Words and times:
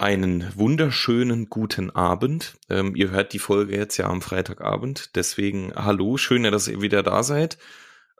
Einen 0.00 0.46
wunderschönen 0.54 1.48
guten 1.48 1.90
Abend. 1.90 2.56
Ähm, 2.70 2.94
ihr 2.94 3.10
hört 3.10 3.32
die 3.32 3.40
Folge 3.40 3.76
jetzt 3.76 3.96
ja 3.96 4.08
am 4.08 4.22
Freitagabend. 4.22 5.16
Deswegen 5.16 5.72
hallo, 5.74 6.16
schön, 6.18 6.44
dass 6.44 6.68
ihr 6.68 6.80
wieder 6.80 7.02
da 7.02 7.24
seid. 7.24 7.58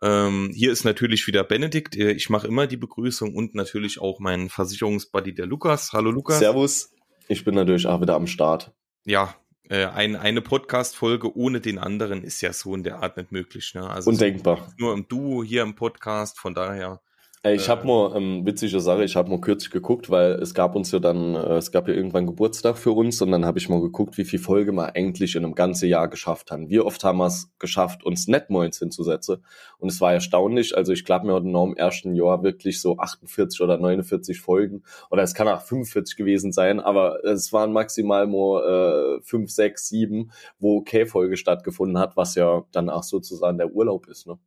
Ähm, 0.03 0.51
hier 0.53 0.72
ist 0.72 0.83
natürlich 0.83 1.29
wieder 1.29 1.45
Benedikt. 1.45 1.96
Äh, 1.96 2.11
ich 2.11 2.30
mache 2.30 2.49
immer 2.49 2.67
die 2.67 2.77
Begrüßung 2.77 3.33
und 3.33 3.54
natürlich 3.54 4.01
auch 4.01 4.19
mein 4.19 4.49
Versicherungsbuddy, 4.49 5.35
der 5.35 5.46
Lukas. 5.46 5.93
Hallo 5.93 6.10
Lukas. 6.10 6.40
Servus. 6.40 6.90
Ich 7.28 7.44
bin 7.44 7.54
natürlich 7.54 7.87
auch 7.87 8.01
wieder 8.01 8.17
am 8.17 8.26
Start. 8.26 8.72
Ja, 9.04 9.37
äh, 9.69 9.85
ein, 9.85 10.17
eine 10.17 10.42
Podcast-Folge 10.42 11.37
ohne 11.37 11.60
den 11.60 11.79
anderen 11.79 12.24
ist 12.24 12.40
ja 12.40 12.53
so 12.53 12.74
in 12.74 12.83
der 12.83 13.04
Art 13.04 13.17
nicht 13.17 13.31
möglich. 13.31 13.72
Ne? 13.74 13.88
Also 13.88 14.10
Undenkbar. 14.10 14.67
So 14.76 14.85
nur 14.85 14.95
im 14.95 15.06
Duo 15.06 15.45
hier 15.45 15.63
im 15.63 15.76
Podcast, 15.76 16.41
von 16.41 16.55
daher 16.55 17.01
ich 17.45 17.68
habe 17.68 17.86
mal, 17.86 18.16
ähm, 18.16 18.45
witzige 18.45 18.80
Sache, 18.80 19.05
ich 19.05 19.14
habe 19.14 19.30
mal 19.30 19.41
kürzlich 19.41 19.70
geguckt, 19.70 20.10
weil 20.10 20.32
es 20.32 20.55
gab 20.55 20.74
uns 20.74 20.91
ja 20.91 20.98
dann, 20.98 21.37
äh, 21.37 21.56
es 21.56 21.70
gab 21.70 21.87
ja 21.87 21.95
irgendwann 21.95 22.27
Geburtstag 22.27 22.77
für 22.77 22.91
uns 22.91 23.23
und 23.23 23.30
dann 23.30 23.46
habe 23.46 23.59
ich 23.59 23.69
mal 23.69 23.80
geguckt, 23.80 24.19
wie 24.19 24.24
viel 24.24 24.41
Folge 24.41 24.73
wir 24.73 24.96
eigentlich 24.96 25.37
in 25.37 25.45
einem 25.45 25.55
ganzen 25.55 25.88
Jahr 25.88 26.09
geschafft 26.09 26.51
haben. 26.51 26.69
Wie 26.69 26.80
oft 26.80 27.05
haben 27.05 27.19
wir 27.19 27.27
es 27.27 27.48
geschafft, 27.60 28.05
uns 28.05 28.27
Netmoins 28.27 28.80
hinzusetzen? 28.80 29.45
Und 29.79 29.88
es 29.88 30.01
war 30.01 30.12
erstaunlich, 30.12 30.77
also 30.77 30.93
ich 30.93 31.05
glaube, 31.05 31.29
wir 31.29 31.34
hatten 31.34 31.52
noch 31.52 31.66
im 31.66 31.77
ersten 31.77 32.15
Jahr 32.15 32.43
wirklich 32.43 32.80
so 32.80 32.98
48 32.98 33.60
oder 33.60 33.79
49 33.79 34.41
Folgen 34.41 34.82
oder 35.10 35.23
es 35.23 35.34
kann 35.34 35.46
auch 35.46 35.62
45 35.62 36.16
gewesen 36.16 36.51
sein, 36.51 36.80
aber 36.80 37.24
es 37.24 37.52
waren 37.52 37.73
maximal 37.73 38.27
nur 38.27 39.18
äh, 39.18 39.23
5, 39.23 39.48
6, 39.48 39.88
7, 39.88 40.32
wo 40.59 40.80
K-Folge 40.82 41.37
stattgefunden 41.37 41.98
hat, 41.98 42.16
was 42.16 42.34
ja 42.34 42.65
dann 42.73 42.91
auch 42.91 43.05
sozusagen 43.05 43.59
der 43.59 43.73
Urlaub 43.73 44.09
ist, 44.09 44.27
ne? 44.27 44.38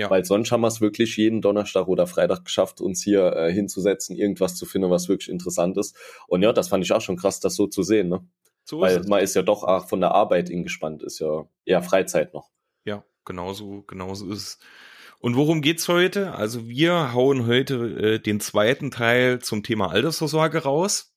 Ja. 0.00 0.08
Weil 0.08 0.24
sonst 0.24 0.50
haben 0.50 0.62
wir 0.62 0.68
es 0.68 0.80
wirklich 0.80 1.18
jeden 1.18 1.42
Donnerstag 1.42 1.86
oder 1.86 2.06
Freitag 2.06 2.46
geschafft, 2.46 2.80
uns 2.80 3.02
hier 3.02 3.36
äh, 3.36 3.52
hinzusetzen, 3.52 4.16
irgendwas 4.16 4.56
zu 4.56 4.64
finden, 4.64 4.90
was 4.90 5.10
wirklich 5.10 5.28
interessant 5.28 5.76
ist. 5.76 5.94
Und 6.26 6.40
ja, 6.40 6.54
das 6.54 6.68
fand 6.68 6.82
ich 6.82 6.92
auch 6.92 7.02
schon 7.02 7.18
krass, 7.18 7.38
das 7.38 7.54
so 7.54 7.66
zu 7.66 7.82
sehen, 7.82 8.08
ne? 8.08 8.26
So 8.64 8.80
Weil 8.80 9.00
ist 9.00 9.08
man 9.10 9.20
ist 9.20 9.34
ja 9.34 9.42
doch 9.42 9.62
auch 9.62 9.90
von 9.90 10.00
der 10.00 10.12
Arbeit 10.12 10.48
ingespannt, 10.48 11.02
ist 11.02 11.18
ja 11.18 11.46
eher 11.66 11.82
Freizeit 11.82 12.32
noch. 12.32 12.50
Ja, 12.86 13.04
genauso, 13.26 13.82
genauso 13.82 14.30
ist 14.30 14.38
es. 14.38 14.58
Und 15.18 15.36
worum 15.36 15.60
geht's 15.60 15.86
heute? 15.86 16.32
Also 16.32 16.66
wir 16.66 17.12
hauen 17.12 17.46
heute 17.46 17.74
äh, 17.74 18.18
den 18.20 18.40
zweiten 18.40 18.90
Teil 18.90 19.40
zum 19.40 19.62
Thema 19.62 19.90
Altersvorsorge 19.90 20.62
raus. 20.62 21.14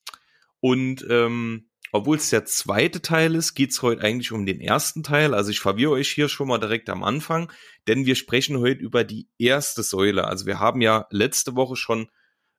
Und 0.60 1.08
ähm, 1.10 1.70
obwohl 1.94 2.18
es 2.18 2.32
der 2.32 2.44
zweite 2.46 3.04
Teil 3.04 3.36
ist, 3.36 3.54
geht's 3.54 3.84
heute 3.84 4.02
eigentlich 4.02 4.32
um 4.32 4.48
den 4.48 4.60
ersten 4.60 5.04
Teil. 5.04 5.36
Also 5.36 5.52
ich 5.52 5.60
verwirre 5.60 5.92
euch 5.92 6.10
hier 6.10 6.28
schon 6.28 6.48
mal 6.48 6.58
direkt 6.58 6.90
am 6.90 7.04
Anfang, 7.04 7.52
denn 7.88 8.08
wir 8.08 8.16
sprechen 8.16 8.58
heute 8.58 8.82
über 8.82 9.04
die 9.04 9.30
erste 9.38 9.84
Säule. 9.84 10.26
Also 10.26 10.48
wir 10.48 10.60
haben 10.60 10.82
ja 10.82 11.06
letzte 11.12 11.56
Woche 11.56 11.76
schon 11.76 12.10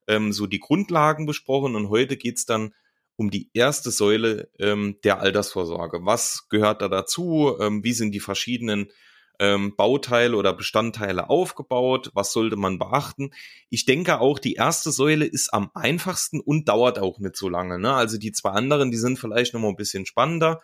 ähm, 0.07 0.33
so 0.33 0.47
die 0.47 0.61
Grundlagen 0.61 1.27
besprochen 1.27 1.75
und 1.75 1.89
heute 1.89 2.17
geht's 2.17 2.47
dann 2.47 2.75
um 3.17 3.33
die 3.33 3.51
erste 3.55 3.91
Säule 3.91 4.51
ähm, 4.61 4.99
der 5.03 5.19
Altersvorsorge. 5.19 6.05
Was 6.05 6.47
gehört 6.49 6.81
da 6.81 6.89
dazu? 6.89 7.57
Ähm, 7.61 7.83
wie 7.83 7.93
sind 7.93 8.13
die 8.13 8.21
verschiedenen 8.21 8.93
ähm, 9.39 9.75
Bauteile 9.77 10.37
oder 10.37 10.53
Bestandteile 10.53 11.29
aufgebaut? 11.29 12.11
Was 12.15 12.33
sollte 12.33 12.57
man 12.57 12.79
beachten? 12.79 13.31
Ich 13.71 13.85
denke 13.85 14.21
auch, 14.21 14.39
die 14.39 14.55
erste 14.55 14.91
Säule 14.91 15.25
ist 15.25 15.53
am 15.53 15.71
einfachsten 15.75 16.41
und 16.41 16.69
dauert 16.69 16.99
auch 16.99 17.19
nicht 17.19 17.37
so 17.37 17.49
lange. 17.49 17.79
Ne? 17.79 17.93
Also 17.93 18.19
die 18.19 18.33
zwei 18.33 18.51
anderen, 18.51 18.91
die 18.91 18.97
sind 18.97 19.19
vielleicht 19.19 19.55
noch 19.55 19.61
mal 19.61 19.69
ein 19.69 19.77
bisschen 19.77 20.07
spannender. 20.07 20.63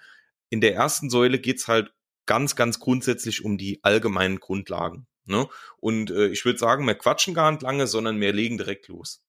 In 0.49 0.61
der 0.61 0.75
ersten 0.75 1.11
Säule 1.11 1.39
geht's 1.39 1.69
halt 1.69 1.93
ganz, 2.27 2.57
ganz 2.57 2.79
grundsätzlich 2.79 3.45
um 3.45 3.59
die 3.59 3.81
allgemeinen 3.83 4.41
Grundlagen. 4.41 5.07
Ne? 5.25 5.49
Und 5.79 6.11
äh, 6.11 6.29
ich 6.29 6.45
würde 6.45 6.59
sagen, 6.59 6.87
wir 6.87 6.95
quatschen 6.95 7.35
gar 7.35 7.51
nicht 7.51 7.63
lange, 7.63 7.87
sondern 7.87 8.21
wir 8.21 8.33
legen 8.33 8.59
direkt 8.59 8.89
los. 8.89 9.23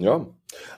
Ja, 0.00 0.26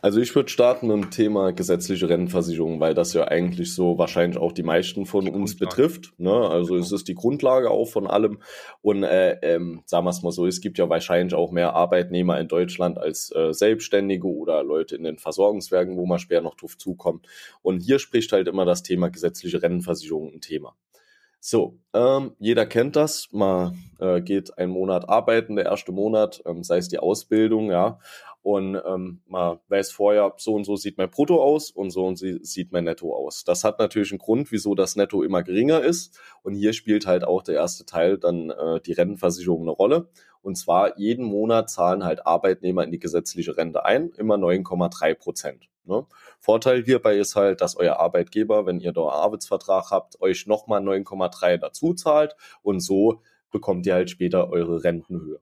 also 0.00 0.20
ich 0.20 0.34
würde 0.34 0.48
starten 0.48 0.88
mit 0.88 0.96
dem 0.96 1.10
Thema 1.12 1.52
gesetzliche 1.52 2.08
Rentenversicherung, 2.08 2.80
weil 2.80 2.92
das 2.92 3.12
ja 3.12 3.28
eigentlich 3.28 3.72
so 3.72 3.96
wahrscheinlich 3.96 4.36
auch 4.36 4.50
die 4.50 4.64
meisten 4.64 5.06
von 5.06 5.26
die 5.26 5.30
uns 5.30 5.56
betrifft. 5.56 6.12
Ne? 6.18 6.32
Also 6.32 6.74
es 6.74 6.90
ist 6.90 7.06
die 7.06 7.14
Grundlage 7.14 7.70
auch 7.70 7.86
von 7.86 8.08
allem. 8.08 8.40
Und 8.80 9.04
äh, 9.04 9.38
ähm, 9.42 9.84
sagen 9.86 10.04
wir 10.04 10.10
es 10.10 10.22
mal 10.22 10.32
so, 10.32 10.44
es 10.46 10.60
gibt 10.60 10.76
ja 10.76 10.88
wahrscheinlich 10.88 11.34
auch 11.34 11.52
mehr 11.52 11.74
Arbeitnehmer 11.74 12.40
in 12.40 12.48
Deutschland 12.48 12.98
als 12.98 13.32
äh, 13.32 13.54
Selbstständige 13.54 14.26
oder 14.26 14.64
Leute 14.64 14.96
in 14.96 15.04
den 15.04 15.18
Versorgungswerken, 15.18 15.96
wo 15.96 16.04
man 16.04 16.18
schwer 16.18 16.42
noch 16.42 16.56
drauf 16.56 16.76
zukommt. 16.76 17.28
Und 17.62 17.78
hier 17.80 18.00
spricht 18.00 18.32
halt 18.32 18.48
immer 18.48 18.64
das 18.64 18.82
Thema 18.82 19.08
gesetzliche 19.08 19.62
Rentenversicherung 19.62 20.32
ein 20.32 20.40
Thema. 20.40 20.74
So, 21.44 21.80
ähm, 21.92 22.36
jeder 22.38 22.66
kennt 22.66 22.94
das. 22.94 23.28
Man 23.32 23.76
äh, 23.98 24.20
geht 24.20 24.56
einen 24.58 24.70
Monat 24.70 25.08
arbeiten, 25.08 25.56
der 25.56 25.64
erste 25.64 25.90
Monat, 25.90 26.40
ähm, 26.46 26.62
sei 26.62 26.76
es 26.76 26.88
die 26.88 27.00
Ausbildung, 27.00 27.72
ja, 27.72 27.98
und 28.42 28.80
ähm, 28.84 29.22
man 29.26 29.60
weiß 29.68 29.92
vorher, 29.92 30.34
so 30.36 30.54
und 30.54 30.64
so 30.64 30.74
sieht 30.74 30.98
mein 30.98 31.10
Brutto 31.10 31.40
aus 31.40 31.70
und 31.70 31.90
so 31.90 32.04
und 32.04 32.16
so 32.16 32.26
sieht 32.42 32.72
mein 32.72 32.84
Netto 32.84 33.14
aus. 33.14 33.44
Das 33.44 33.62
hat 33.62 33.78
natürlich 33.78 34.10
einen 34.10 34.18
Grund, 34.18 34.50
wieso 34.50 34.74
das 34.74 34.96
Netto 34.96 35.22
immer 35.22 35.44
geringer 35.44 35.80
ist. 35.80 36.18
Und 36.42 36.54
hier 36.54 36.72
spielt 36.72 37.06
halt 37.06 37.22
auch 37.22 37.42
der 37.42 37.54
erste 37.54 37.86
Teil 37.86 38.18
dann 38.18 38.50
äh, 38.50 38.80
die 38.80 38.94
Rentenversicherung 38.94 39.62
eine 39.62 39.70
Rolle. 39.70 40.08
Und 40.40 40.56
zwar 40.56 40.98
jeden 40.98 41.24
Monat 41.24 41.70
zahlen 41.70 42.02
halt 42.02 42.26
Arbeitnehmer 42.26 42.82
in 42.82 42.90
die 42.90 42.98
gesetzliche 42.98 43.56
Rente 43.56 43.84
ein, 43.84 44.10
immer 44.16 44.34
9,3 44.34 45.14
Prozent. 45.14 45.68
Ne? 45.84 46.04
Vorteil 46.40 46.82
hierbei 46.82 47.18
ist 47.18 47.36
halt, 47.36 47.60
dass 47.60 47.76
euer 47.76 48.00
Arbeitgeber, 48.00 48.66
wenn 48.66 48.80
ihr 48.80 48.92
da 48.92 49.02
einen 49.02 49.10
Arbeitsvertrag 49.10 49.92
habt, 49.92 50.20
euch 50.20 50.48
nochmal 50.48 50.80
9,3 50.80 51.58
dazu 51.58 51.94
zahlt 51.94 52.34
und 52.62 52.80
so 52.80 53.20
bekommt 53.52 53.86
ihr 53.86 53.94
halt 53.94 54.10
später 54.10 54.50
eure 54.50 54.82
Rentenhöhe. 54.82 55.40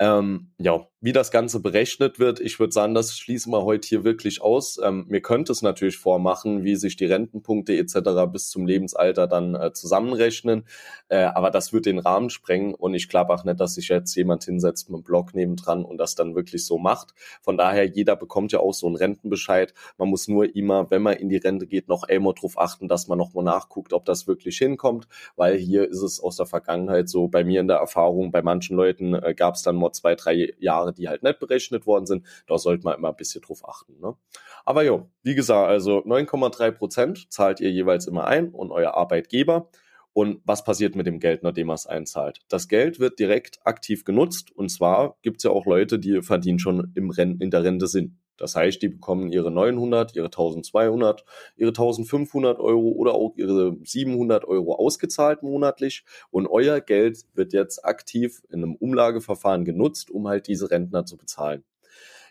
Ähm, 0.00 0.52
ja, 0.58 0.86
wie 1.00 1.12
das 1.12 1.30
Ganze 1.30 1.60
berechnet 1.60 2.18
wird, 2.18 2.40
ich 2.40 2.58
würde 2.58 2.72
sagen, 2.72 2.94
das 2.94 3.16
schließen 3.16 3.52
wir 3.52 3.64
heute 3.64 3.86
hier 3.86 4.04
wirklich 4.04 4.42
aus. 4.42 4.80
Ähm, 4.82 5.06
mir 5.08 5.20
könnte 5.20 5.52
es 5.52 5.62
natürlich 5.62 5.96
vormachen, 5.96 6.64
wie 6.64 6.76
sich 6.76 6.96
die 6.96 7.04
Rentenpunkte 7.04 7.76
etc. 7.76 8.30
bis 8.32 8.48
zum 8.48 8.66
Lebensalter 8.66 9.26
dann 9.26 9.54
äh, 9.56 9.72
zusammenrechnen, 9.72 10.66
äh, 11.08 11.22
aber 11.22 11.50
das 11.50 11.72
wird 11.72 11.86
den 11.86 11.98
Rahmen 11.98 12.30
sprengen 12.30 12.74
und 12.74 12.94
ich 12.94 13.08
glaube 13.08 13.32
auch 13.32 13.44
nicht, 13.44 13.60
dass 13.60 13.74
sich 13.74 13.88
jetzt 13.88 14.14
jemand 14.14 14.44
hinsetzt 14.44 14.88
mit 14.88 14.96
einem 14.96 15.04
Blog 15.04 15.34
nebendran 15.34 15.84
und 15.84 15.98
das 15.98 16.14
dann 16.14 16.34
wirklich 16.34 16.64
so 16.64 16.78
macht. 16.78 17.14
Von 17.42 17.56
daher, 17.56 17.86
jeder 17.86 18.16
bekommt 18.16 18.52
ja 18.52 18.60
auch 18.60 18.74
so 18.74 18.86
einen 18.86 18.96
Rentenbescheid. 18.96 19.74
Man 19.98 20.08
muss 20.08 20.28
nur 20.28 20.54
immer, 20.54 20.90
wenn 20.90 21.02
man 21.02 21.14
in 21.14 21.28
die 21.28 21.36
Rente 21.36 21.66
geht, 21.66 21.88
noch 21.88 22.04
einmal 22.04 22.34
darauf 22.34 22.58
achten, 22.58 22.88
dass 22.88 23.08
man 23.08 23.18
nochmal 23.18 23.44
nachguckt, 23.44 23.92
ob 23.92 24.04
das 24.04 24.26
wirklich 24.26 24.58
hinkommt, 24.58 25.08
weil 25.36 25.56
hier 25.56 25.88
ist 25.88 26.02
es 26.02 26.20
aus 26.20 26.36
der 26.36 26.46
Vergangenheit 26.46 27.08
so, 27.08 27.28
bei 27.28 27.44
mir 27.44 27.60
in 27.60 27.68
der 27.68 27.78
Erfahrung, 27.78 28.32
bei 28.32 28.42
manchen 28.42 28.76
Leuten 28.76 29.14
äh, 29.14 29.34
gab 29.34 29.54
es 29.54 29.62
dann 29.62 29.76
mal 29.76 29.87
zwei, 29.92 30.14
drei 30.14 30.54
Jahre, 30.58 30.92
die 30.92 31.08
halt 31.08 31.22
nicht 31.22 31.38
berechnet 31.38 31.86
worden 31.86 32.06
sind. 32.06 32.26
Da 32.46 32.58
sollte 32.58 32.84
man 32.84 32.96
immer 32.96 33.08
ein 33.08 33.16
bisschen 33.16 33.42
drauf 33.42 33.66
achten. 33.68 33.98
Ne? 34.00 34.14
Aber 34.64 34.82
jo, 34.84 35.10
wie 35.22 35.34
gesagt, 35.34 35.68
also 35.68 35.98
9,3 35.98 36.70
Prozent 36.72 37.32
zahlt 37.32 37.60
ihr 37.60 37.70
jeweils 37.70 38.06
immer 38.06 38.26
ein 38.26 38.50
und 38.50 38.70
euer 38.70 38.94
Arbeitgeber. 38.94 39.70
Und 40.12 40.40
was 40.44 40.64
passiert 40.64 40.96
mit 40.96 41.06
dem 41.06 41.20
Geld, 41.20 41.44
nachdem 41.44 41.68
man 41.68 41.74
es 41.74 41.86
einzahlt? 41.86 42.40
Das 42.48 42.66
Geld 42.66 42.98
wird 42.98 43.20
direkt 43.20 43.60
aktiv 43.64 44.04
genutzt. 44.04 44.50
Und 44.50 44.68
zwar 44.68 45.16
gibt 45.22 45.36
es 45.36 45.44
ja 45.44 45.50
auch 45.50 45.64
Leute, 45.64 45.98
die 46.00 46.22
verdienen 46.22 46.58
schon 46.58 46.90
im 46.96 47.10
Rennen, 47.10 47.40
in 47.40 47.50
der 47.50 47.62
Rente 47.62 47.86
sind. 47.86 48.17
Das 48.38 48.56
heißt, 48.56 48.80
die 48.80 48.88
bekommen 48.88 49.30
ihre 49.30 49.50
900, 49.50 50.16
ihre 50.16 50.26
1200, 50.26 51.24
ihre 51.56 51.70
1500 51.70 52.58
Euro 52.58 52.88
oder 52.92 53.14
auch 53.14 53.34
ihre 53.36 53.76
700 53.84 54.46
Euro 54.46 54.76
ausgezahlt 54.76 55.42
monatlich 55.42 56.04
und 56.30 56.46
euer 56.46 56.80
Geld 56.80 57.24
wird 57.34 57.52
jetzt 57.52 57.84
aktiv 57.84 58.42
in 58.48 58.62
einem 58.62 58.74
Umlageverfahren 58.76 59.64
genutzt, 59.64 60.10
um 60.10 60.28
halt 60.28 60.46
diese 60.46 60.70
Rentner 60.70 61.04
zu 61.04 61.16
bezahlen. 61.16 61.64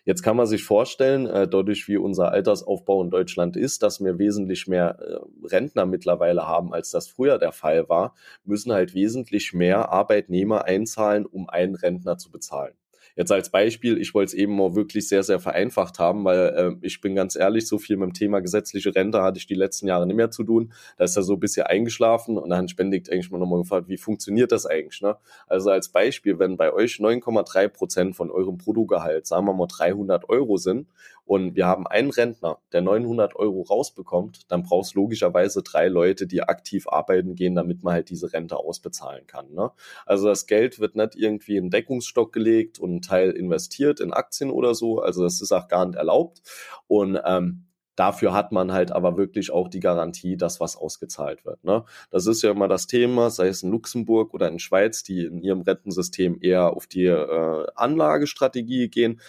Jetzt 0.08 0.24
kann 0.24 0.38
man 0.38 0.48
sich 0.48 0.64
vorstellen, 0.64 1.28
äh, 1.28 1.50
dadurch 1.50 1.90
wie 1.90 1.98
unser 1.98 2.32
Altersaufbau 2.32 3.04
in 3.04 3.10
Deutschland 3.10 3.58
ist, 3.58 3.84
dass 3.84 4.02
wir 4.02 4.18
wesentlich 4.18 4.66
mehr 4.66 4.98
äh, 5.02 5.46
Rentner 5.46 5.86
mittlerweile 5.86 6.48
haben, 6.48 6.74
als 6.74 6.92
das 6.92 7.10
früher 7.10 7.38
der 7.38 7.52
Fall 7.52 7.90
war, 7.90 8.16
müssen 8.46 8.72
halt 8.72 8.94
wesentlich 8.94 9.52
mehr 9.52 9.92
Arbeitnehmer 9.92 10.64
einzahlen, 10.64 11.26
um 11.26 11.50
einen 11.50 11.76
Rentner 11.76 12.18
zu 12.18 12.32
bezahlen. 12.32 12.74
Jetzt 13.18 13.32
als 13.32 13.50
Beispiel, 13.50 13.98
ich 13.98 14.14
wollte 14.14 14.28
es 14.28 14.34
eben 14.36 14.56
mal 14.56 14.76
wirklich 14.76 15.10
sehr, 15.10 15.24
sehr 15.24 15.40
vereinfacht 15.40 15.98
haben, 15.98 16.24
weil 16.24 16.40
äh, 16.56 16.86
ich 16.86 17.02
bin 17.02 17.16
ganz 17.16 17.36
ehrlich, 17.36 17.68
so 17.68 17.80
viel 17.80 17.98
mit 17.98 18.10
dem 18.10 18.14
Thema 18.14 18.42
gesetzliche 18.42 18.94
Rente 18.94 19.24
hatte 19.24 19.40
ich 19.40 19.48
die 19.48 19.56
letzten 19.56 19.88
Jahre 19.88 20.06
nicht 20.06 20.16
mehr 20.16 20.30
zu 20.30 20.44
tun. 20.44 20.72
Da 20.98 21.06
ist 21.06 21.18
er 21.18 21.24
so 21.24 21.34
ein 21.34 21.40
bisschen 21.40 21.66
eingeschlafen 21.66 22.38
und 22.38 22.52
dann 22.52 22.68
spendigt 22.68 23.12
eigentlich 23.12 23.32
mal 23.32 23.40
nochmal 23.40 23.62
gefragt, 23.62 23.90
wie 23.90 23.98
funktioniert 23.98 24.52
das 24.52 24.68
eigentlich? 24.68 25.02
Ne? 25.02 25.18
Also 25.48 25.72
als 25.72 25.90
Beispiel, 25.90 26.38
wenn 26.38 26.58
bei 26.58 26.72
euch 26.72 26.98
9,3 26.98 27.70
Prozent 27.70 28.16
von 28.16 28.30
eurem 28.30 28.60
Bruttogehalt, 28.60 29.26
sagen 29.26 29.48
wir 29.48 29.54
mal 29.54 29.68
300 29.68 30.30
Euro 30.30 30.58
sind 30.58 30.88
und 31.28 31.58
wir 31.58 31.68
haben 31.68 31.86
einen 31.86 32.10
Rentner, 32.10 32.60
der 32.72 32.82
900 32.82 33.36
Euro 33.36 33.62
rausbekommt, 33.62 34.50
dann 34.50 34.64
brauchst 34.64 34.96
logischerweise 34.96 35.62
drei 35.62 35.90
Leute, 35.90 36.26
die 36.26 36.42
aktiv 36.42 36.88
arbeiten 36.88 37.36
gehen, 37.36 37.54
damit 37.54 37.84
man 37.84 37.96
halt 37.96 38.10
diese 38.10 38.32
Rente 38.32 38.56
ausbezahlen 38.56 39.28
kann. 39.28 39.54
Ne? 39.54 39.72
Also 40.06 40.30
das 40.30 40.48
Geld 40.48 40.80
wird 40.80 40.96
nicht 40.96 41.16
irgendwie 41.16 41.58
in 41.58 41.70
Deckungsstock 41.70 42.32
gelegt 42.32 42.80
und 42.80 42.96
ein 42.96 43.02
Teil 43.02 43.32
investiert 43.32 44.00
in 44.00 44.14
Aktien 44.14 44.50
oder 44.50 44.74
so. 44.74 45.02
Also 45.02 45.22
das 45.24 45.42
ist 45.42 45.52
auch 45.52 45.68
gar 45.68 45.86
nicht 45.86 45.98
erlaubt. 45.98 46.42
Und 46.88 47.20
ähm, 47.26 47.68
Dafür 47.98 48.32
hat 48.32 48.52
man 48.52 48.74
halt 48.74 48.92
aber 48.92 49.18
wirklich 49.18 49.52
auch 49.52 49.68
die 49.68 49.80
Garantie, 49.80 50.38
dass 50.38 50.60
was 50.60 50.78
ausgezahlt 50.78 51.46
wird. 51.46 51.64
Ne? 51.64 51.84
Das 52.12 52.28
ist 52.28 52.44
ja 52.44 52.52
immer 52.52 52.68
das 52.68 52.86
Thema, 52.86 53.32
sei 53.32 53.48
es 53.48 53.64
in 53.64 53.72
Luxemburg 53.72 54.36
oder 54.36 54.48
in 54.50 54.60
Schweiz, 54.60 55.02
die 55.02 55.26
in 55.26 55.42
ihrem 55.42 55.62
Rentensystem 55.62 56.38
eher 56.40 56.76
auf 56.76 56.86
die 56.86 57.06
äh, 57.06 57.66
Anlagestrategie 57.74 58.90
gehen 58.90 59.20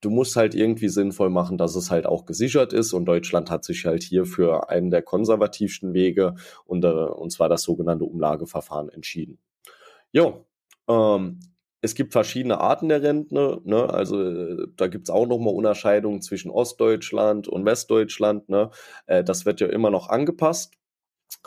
du 0.00 0.10
musst 0.10 0.36
halt 0.36 0.54
irgendwie 0.54 0.88
sinnvoll 0.88 1.30
machen, 1.30 1.58
dass 1.58 1.76
es 1.76 1.90
halt 1.90 2.06
auch 2.06 2.26
gesichert 2.26 2.72
ist. 2.72 2.92
Und 2.92 3.04
Deutschland 3.04 3.50
hat 3.50 3.64
sich 3.64 3.84
halt 3.84 4.02
hier 4.02 4.24
für 4.24 4.68
einen 4.68 4.90
der 4.90 5.02
konservativsten 5.02 5.92
Wege 5.94 6.34
und, 6.64 6.84
äh, 6.84 6.88
und 6.88 7.30
zwar 7.30 7.48
das 7.48 7.62
sogenannte 7.62 8.04
Umlageverfahren 8.04 8.88
entschieden. 8.88 9.38
Jo, 10.12 10.46
ähm, 10.88 11.40
es 11.82 11.94
gibt 11.94 12.12
verschiedene 12.12 12.60
Arten 12.60 12.88
der 12.88 13.02
Rente, 13.02 13.60
ne? 13.64 13.88
also 13.88 14.22
äh, 14.22 14.66
da 14.76 14.88
gibt's 14.88 15.08
auch 15.08 15.26
nochmal 15.26 15.54
Unterscheidungen 15.54 16.20
zwischen 16.20 16.50
Ostdeutschland 16.50 17.48
und 17.48 17.64
Westdeutschland. 17.64 18.48
Ne? 18.48 18.70
Äh, 19.06 19.24
das 19.24 19.46
wird 19.46 19.60
ja 19.60 19.68
immer 19.68 19.90
noch 19.90 20.08
angepasst. 20.08 20.74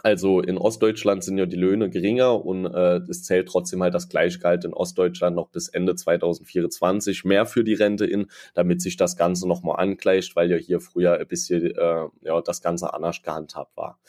Also 0.02 0.42
in 0.42 0.58
Ostdeutschland 0.58 1.24
sind 1.24 1.38
ja 1.38 1.46
die 1.46 1.56
Löhne 1.56 1.90
geringer 1.90 2.44
und 2.44 2.66
äh, 2.66 2.98
es 3.10 3.24
zählt 3.24 3.48
trotzdem 3.48 3.84
halt 3.84 3.94
das 3.94 4.10
Gleichgehalt 4.10 4.66
in 4.66 4.74
Ostdeutschland 4.74 5.36
noch 5.36 5.50
bis 5.50 5.68
Ende 5.68 5.96
2024 5.96 7.26
mehr 7.26 7.46
für 7.46 7.64
die 7.64 7.74
Rente 7.74 8.06
in, 8.06 8.28
damit 8.54 8.82
sich 8.82 8.98
das 8.98 9.18
Ganze 9.18 9.48
nochmal 9.48 9.80
angleicht, 9.80 10.36
weil 10.36 10.50
ja 10.50 10.58
hier 10.58 10.80
früher 10.80 11.20
ein 11.20 11.28
bisschen 11.28 11.76
äh, 11.76 12.08
ja, 12.22 12.42
das 12.42 12.62
Ganze 12.62 12.94
anders 12.94 13.22
gehandhabt 13.22 13.78
war. 13.78 14.00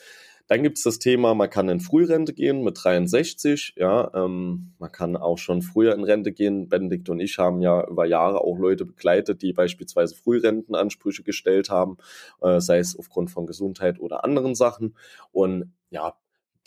Dann 0.47 0.61
gibt 0.61 0.77
es 0.77 0.83
das 0.83 0.99
Thema, 0.99 1.33
man 1.33 1.49
kann 1.49 1.69
in 1.69 1.79
Frührente 1.79 2.33
gehen 2.33 2.63
mit 2.63 2.77
63. 2.83 3.73
Ja, 3.77 4.11
ähm, 4.13 4.73
man 4.77 4.91
kann 4.91 5.15
auch 5.15 5.37
schon 5.37 5.61
früher 5.61 5.93
in 5.95 6.03
Rente 6.03 6.31
gehen. 6.31 6.69
Benedikt 6.69 7.09
und 7.09 7.19
ich 7.19 7.37
haben 7.37 7.61
ja 7.61 7.87
über 7.87 8.05
Jahre 8.05 8.41
auch 8.41 8.57
Leute 8.59 8.85
begleitet, 8.85 9.41
die 9.41 9.53
beispielsweise 9.53 10.15
Frührentenansprüche 10.15 11.23
gestellt 11.23 11.69
haben, 11.69 11.97
äh, 12.41 12.59
sei 12.59 12.77
es 12.77 12.97
aufgrund 12.97 13.31
von 13.31 13.47
Gesundheit 13.47 13.99
oder 13.99 14.23
anderen 14.23 14.53
Sachen. 14.53 14.95
Und 15.31 15.73
ja, 15.89 16.15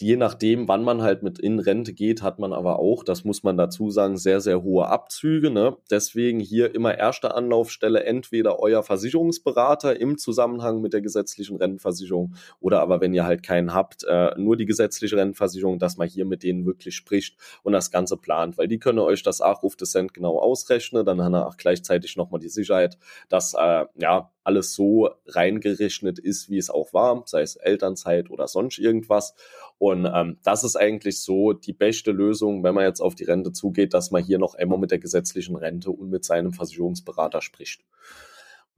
je 0.00 0.16
nachdem, 0.16 0.68
wann 0.68 0.84
man 0.84 1.02
halt 1.02 1.22
mit 1.22 1.38
in 1.38 1.58
Rente 1.58 1.92
geht, 1.92 2.22
hat 2.22 2.38
man 2.38 2.52
aber 2.52 2.78
auch, 2.78 3.02
das 3.02 3.24
muss 3.24 3.42
man 3.42 3.56
dazu 3.56 3.90
sagen, 3.90 4.16
sehr, 4.16 4.40
sehr 4.40 4.62
hohe 4.62 4.86
Abzüge. 4.86 5.50
Ne? 5.50 5.76
Deswegen 5.90 6.40
hier 6.40 6.74
immer 6.74 6.96
erste 6.96 7.34
Anlaufstelle 7.34 8.04
entweder 8.04 8.60
euer 8.60 8.82
Versicherungsberater 8.82 10.00
im 10.00 10.16
Zusammenhang 10.16 10.80
mit 10.80 10.92
der 10.92 11.00
gesetzlichen 11.00 11.56
Rentenversicherung 11.56 12.34
oder 12.60 12.80
aber 12.80 13.00
wenn 13.00 13.12
ihr 13.12 13.24
halt 13.24 13.42
keinen 13.42 13.74
habt, 13.74 14.04
äh, 14.04 14.30
nur 14.36 14.56
die 14.56 14.66
gesetzliche 14.66 15.16
Rentenversicherung, 15.16 15.78
dass 15.78 15.96
man 15.96 16.08
hier 16.08 16.24
mit 16.24 16.42
denen 16.42 16.64
wirklich 16.64 16.94
spricht 16.94 17.36
und 17.62 17.72
das 17.72 17.90
Ganze 17.90 18.16
plant, 18.16 18.56
weil 18.56 18.68
die 18.68 18.78
können 18.78 19.00
euch 19.00 19.22
das 19.22 19.40
Abruf 19.40 19.74
des 19.74 19.90
Cent 19.90 20.14
genau 20.14 20.38
ausrechnen, 20.38 21.04
dann 21.04 21.22
haben 21.22 21.34
auch 21.34 21.56
gleichzeitig 21.56 22.16
nochmal 22.16 22.40
die 22.40 22.48
Sicherheit, 22.48 22.98
dass 23.28 23.54
äh, 23.54 23.86
ja 23.96 24.30
alles 24.48 24.74
so 24.74 25.10
reingerechnet 25.26 26.18
ist, 26.18 26.48
wie 26.48 26.56
es 26.56 26.70
auch 26.70 26.94
war, 26.94 27.22
sei 27.26 27.42
es 27.42 27.56
Elternzeit 27.56 28.30
oder 28.30 28.48
sonst 28.48 28.78
irgendwas. 28.78 29.34
Und 29.78 30.10
ähm, 30.12 30.38
das 30.42 30.64
ist 30.64 30.76
eigentlich 30.76 31.20
so 31.20 31.52
die 31.52 31.72
beste 31.72 32.10
Lösung, 32.10 32.64
wenn 32.64 32.74
man 32.74 32.84
jetzt 32.84 33.00
auf 33.00 33.14
die 33.14 33.24
Rente 33.24 33.52
zugeht, 33.52 33.94
dass 33.94 34.10
man 34.10 34.24
hier 34.24 34.38
noch 34.38 34.54
einmal 34.54 34.78
mit 34.78 34.90
der 34.90 34.98
gesetzlichen 34.98 35.56
Rente 35.56 35.90
und 35.90 36.10
mit 36.10 36.24
seinem 36.24 36.52
Versicherungsberater 36.52 37.40
spricht. 37.40 37.84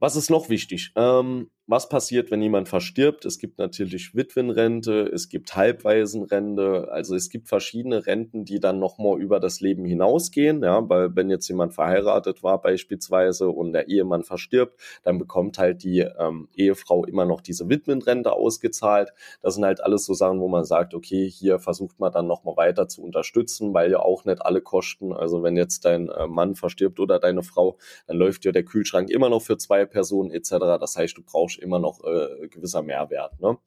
Was 0.01 0.15
ist 0.15 0.31
noch 0.31 0.49
wichtig? 0.49 0.93
Ähm, 0.95 1.51
was 1.67 1.87
passiert, 1.87 2.31
wenn 2.31 2.41
jemand 2.41 2.67
verstirbt? 2.67 3.23
Es 3.23 3.37
gibt 3.37 3.59
natürlich 3.59 4.15
Witwenrente, 4.15 5.09
es 5.13 5.29
gibt 5.29 5.55
Halbwaisenrente, 5.55 6.89
also 6.91 7.15
es 7.15 7.29
gibt 7.29 7.47
verschiedene 7.47 8.05
Renten, 8.07 8.43
die 8.43 8.59
dann 8.59 8.79
nochmal 8.79 9.21
über 9.21 9.39
das 9.39 9.61
Leben 9.61 9.85
hinausgehen, 9.85 10.63
ja, 10.63 10.89
weil 10.89 11.15
wenn 11.15 11.29
jetzt 11.29 11.47
jemand 11.47 11.73
verheiratet 11.75 12.41
war 12.41 12.59
beispielsweise 12.59 13.47
und 13.49 13.73
der 13.73 13.87
Ehemann 13.89 14.23
verstirbt, 14.23 14.77
dann 15.03 15.19
bekommt 15.19 15.59
halt 15.59 15.83
die 15.83 15.99
ähm, 15.99 16.49
Ehefrau 16.55 17.05
immer 17.05 17.25
noch 17.25 17.39
diese 17.39 17.69
Witwenrente 17.69 18.33
ausgezahlt. 18.33 19.13
Das 19.41 19.53
sind 19.53 19.63
halt 19.63 19.81
alles 19.81 20.03
so 20.05 20.15
Sachen, 20.15 20.41
wo 20.41 20.47
man 20.47 20.65
sagt, 20.65 20.95
okay, 20.95 21.29
hier 21.29 21.59
versucht 21.59 21.99
man 21.99 22.11
dann 22.11 22.25
nochmal 22.25 22.57
weiter 22.57 22.87
zu 22.87 23.03
unterstützen, 23.03 23.73
weil 23.73 23.91
ja 23.91 23.99
auch 23.99 24.25
nicht 24.25 24.41
alle 24.41 24.61
Kosten, 24.61 25.13
also 25.13 25.43
wenn 25.43 25.55
jetzt 25.55 25.85
dein 25.85 26.09
äh, 26.09 26.25
Mann 26.27 26.55
verstirbt 26.55 26.99
oder 26.99 27.19
deine 27.19 27.43
Frau, 27.43 27.77
dann 28.07 28.17
läuft 28.17 28.43
ja 28.45 28.51
der 28.51 28.65
Kühlschrank 28.65 29.09
immer 29.11 29.29
noch 29.29 29.43
für 29.43 29.57
zwei 29.57 29.85
Personen 29.91 30.31
etc. 30.31 30.49
Das 30.79 30.95
heißt, 30.97 31.17
du 31.17 31.21
brauchst 31.23 31.59
immer 31.59 31.79
noch 31.79 32.03
äh, 32.03 32.47
gewisser 32.47 32.81
Mehrwert. 32.81 33.39
Ne? 33.39 33.57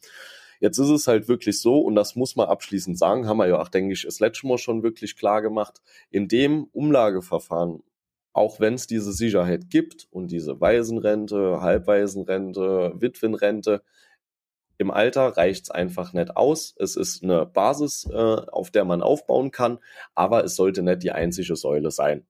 Jetzt 0.60 0.78
ist 0.78 0.88
es 0.88 1.06
halt 1.06 1.28
wirklich 1.28 1.60
so, 1.60 1.78
und 1.80 1.94
das 1.94 2.16
muss 2.16 2.36
man 2.36 2.48
abschließend 2.48 2.98
sagen, 2.98 3.28
haben 3.28 3.36
wir 3.36 3.46
ja 3.46 3.60
auch, 3.60 3.68
denke 3.68 3.92
ich, 3.92 4.02
das 4.02 4.20
letzte 4.20 4.46
Mal 4.46 4.58
schon 4.58 4.82
wirklich 4.82 5.16
klar 5.16 5.42
gemacht, 5.42 5.82
in 6.10 6.26
dem 6.26 6.64
Umlageverfahren, 6.72 7.82
auch 8.32 8.60
wenn 8.60 8.74
es 8.74 8.86
diese 8.86 9.12
Sicherheit 9.12 9.68
gibt 9.70 10.08
und 10.10 10.28
diese 10.28 10.60
Waisenrente, 10.60 11.60
Halbwaisenrente, 11.60 12.94
Witwenrente, 12.96 13.82
im 14.76 14.90
Alter 14.90 15.36
reicht 15.36 15.64
es 15.64 15.70
einfach 15.70 16.12
nicht 16.14 16.36
aus. 16.36 16.74
Es 16.78 16.96
ist 16.96 17.22
eine 17.22 17.46
Basis, 17.46 18.08
äh, 18.10 18.16
auf 18.16 18.70
der 18.70 18.84
man 18.84 19.02
aufbauen 19.02 19.50
kann, 19.50 19.78
aber 20.14 20.44
es 20.44 20.56
sollte 20.56 20.82
nicht 20.82 21.02
die 21.02 21.12
einzige 21.12 21.56
Säule 21.56 21.90
sein. 21.90 22.26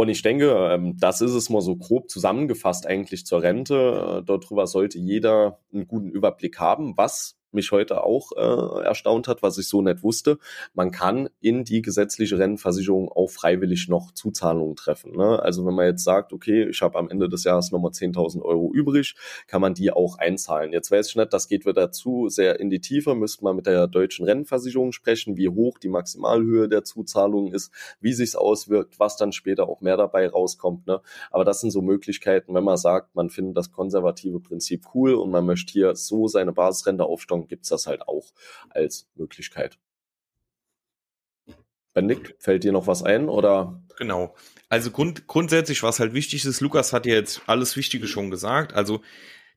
Und 0.00 0.08
ich 0.08 0.22
denke, 0.22 0.50
ähm, 0.72 0.96
das 0.98 1.20
ist 1.20 1.32
es 1.34 1.50
mal 1.50 1.60
so 1.60 1.76
grob 1.76 2.08
zusammengefasst 2.08 2.86
eigentlich 2.86 3.26
zur 3.26 3.42
Rente. 3.42 4.22
Äh, 4.22 4.24
darüber 4.24 4.66
sollte 4.66 4.98
jeder 4.98 5.58
einen 5.74 5.86
guten 5.86 6.08
Überblick 6.08 6.58
haben, 6.58 6.96
was 6.96 7.36
mich 7.52 7.72
heute 7.72 8.04
auch 8.04 8.32
äh, 8.32 8.84
erstaunt 8.84 9.28
hat, 9.28 9.42
was 9.42 9.58
ich 9.58 9.68
so 9.68 9.82
nicht 9.82 10.02
wusste. 10.02 10.38
Man 10.74 10.90
kann 10.90 11.28
in 11.40 11.64
die 11.64 11.82
gesetzliche 11.82 12.38
Rentenversicherung 12.38 13.10
auch 13.10 13.28
freiwillig 13.28 13.88
noch 13.88 14.12
Zuzahlungen 14.12 14.76
treffen. 14.76 15.16
Ne? 15.16 15.40
Also 15.42 15.66
wenn 15.66 15.74
man 15.74 15.86
jetzt 15.86 16.04
sagt, 16.04 16.32
okay, 16.32 16.68
ich 16.68 16.82
habe 16.82 16.98
am 16.98 17.08
Ende 17.08 17.28
des 17.28 17.44
Jahres 17.44 17.70
nochmal 17.70 17.92
10.000 17.92 18.42
Euro 18.42 18.72
übrig, 18.72 19.14
kann 19.46 19.60
man 19.60 19.74
die 19.74 19.90
auch 19.92 20.18
einzahlen. 20.18 20.72
Jetzt 20.72 20.90
weiß 20.90 21.08
ich 21.08 21.16
nicht, 21.16 21.32
das 21.32 21.48
geht 21.48 21.66
wieder 21.66 21.90
zu 21.92 22.28
sehr 22.28 22.60
in 22.60 22.70
die 22.70 22.80
Tiefe, 22.80 23.14
müsste 23.14 23.44
man 23.44 23.56
mit 23.56 23.66
der 23.66 23.86
deutschen 23.86 24.24
Rentenversicherung 24.24 24.92
sprechen, 24.92 25.36
wie 25.36 25.48
hoch 25.48 25.78
die 25.78 25.88
Maximalhöhe 25.88 26.68
der 26.68 26.84
Zuzahlung 26.84 27.52
ist, 27.52 27.72
wie 28.00 28.12
sich's 28.12 28.36
auswirkt, 28.36 28.98
was 28.98 29.16
dann 29.16 29.32
später 29.32 29.68
auch 29.68 29.80
mehr 29.80 29.96
dabei 29.96 30.28
rauskommt. 30.28 30.86
Ne? 30.86 31.00
Aber 31.30 31.44
das 31.44 31.60
sind 31.60 31.70
so 31.70 31.82
Möglichkeiten, 31.82 32.54
wenn 32.54 32.64
man 32.64 32.76
sagt, 32.76 33.14
man 33.14 33.30
findet 33.30 33.56
das 33.56 33.72
konservative 33.72 34.40
Prinzip 34.40 34.84
cool 34.94 35.14
und 35.14 35.30
man 35.30 35.46
möchte 35.46 35.72
hier 35.72 35.94
so 35.96 36.28
seine 36.28 36.52
Basisrente 36.52 37.04
aufstocken, 37.04 37.39
Gibt 37.48 37.64
es 37.64 37.70
das 37.70 37.86
halt 37.86 38.02
auch 38.02 38.32
als 38.70 39.08
Möglichkeit. 39.14 39.78
Benedikt, 41.92 42.34
fällt 42.38 42.64
dir 42.64 42.72
noch 42.72 42.86
was 42.86 43.02
ein 43.02 43.28
oder? 43.28 43.82
Genau. 43.98 44.34
Also 44.68 44.90
grund, 44.90 45.26
grundsätzlich, 45.26 45.82
was 45.82 45.98
halt 45.98 46.14
wichtig 46.14 46.44
ist, 46.44 46.60
Lukas 46.60 46.92
hat 46.92 47.06
ja 47.06 47.14
jetzt 47.14 47.42
alles 47.46 47.76
Wichtige 47.76 48.06
schon 48.06 48.30
gesagt. 48.30 48.72
Also 48.72 49.02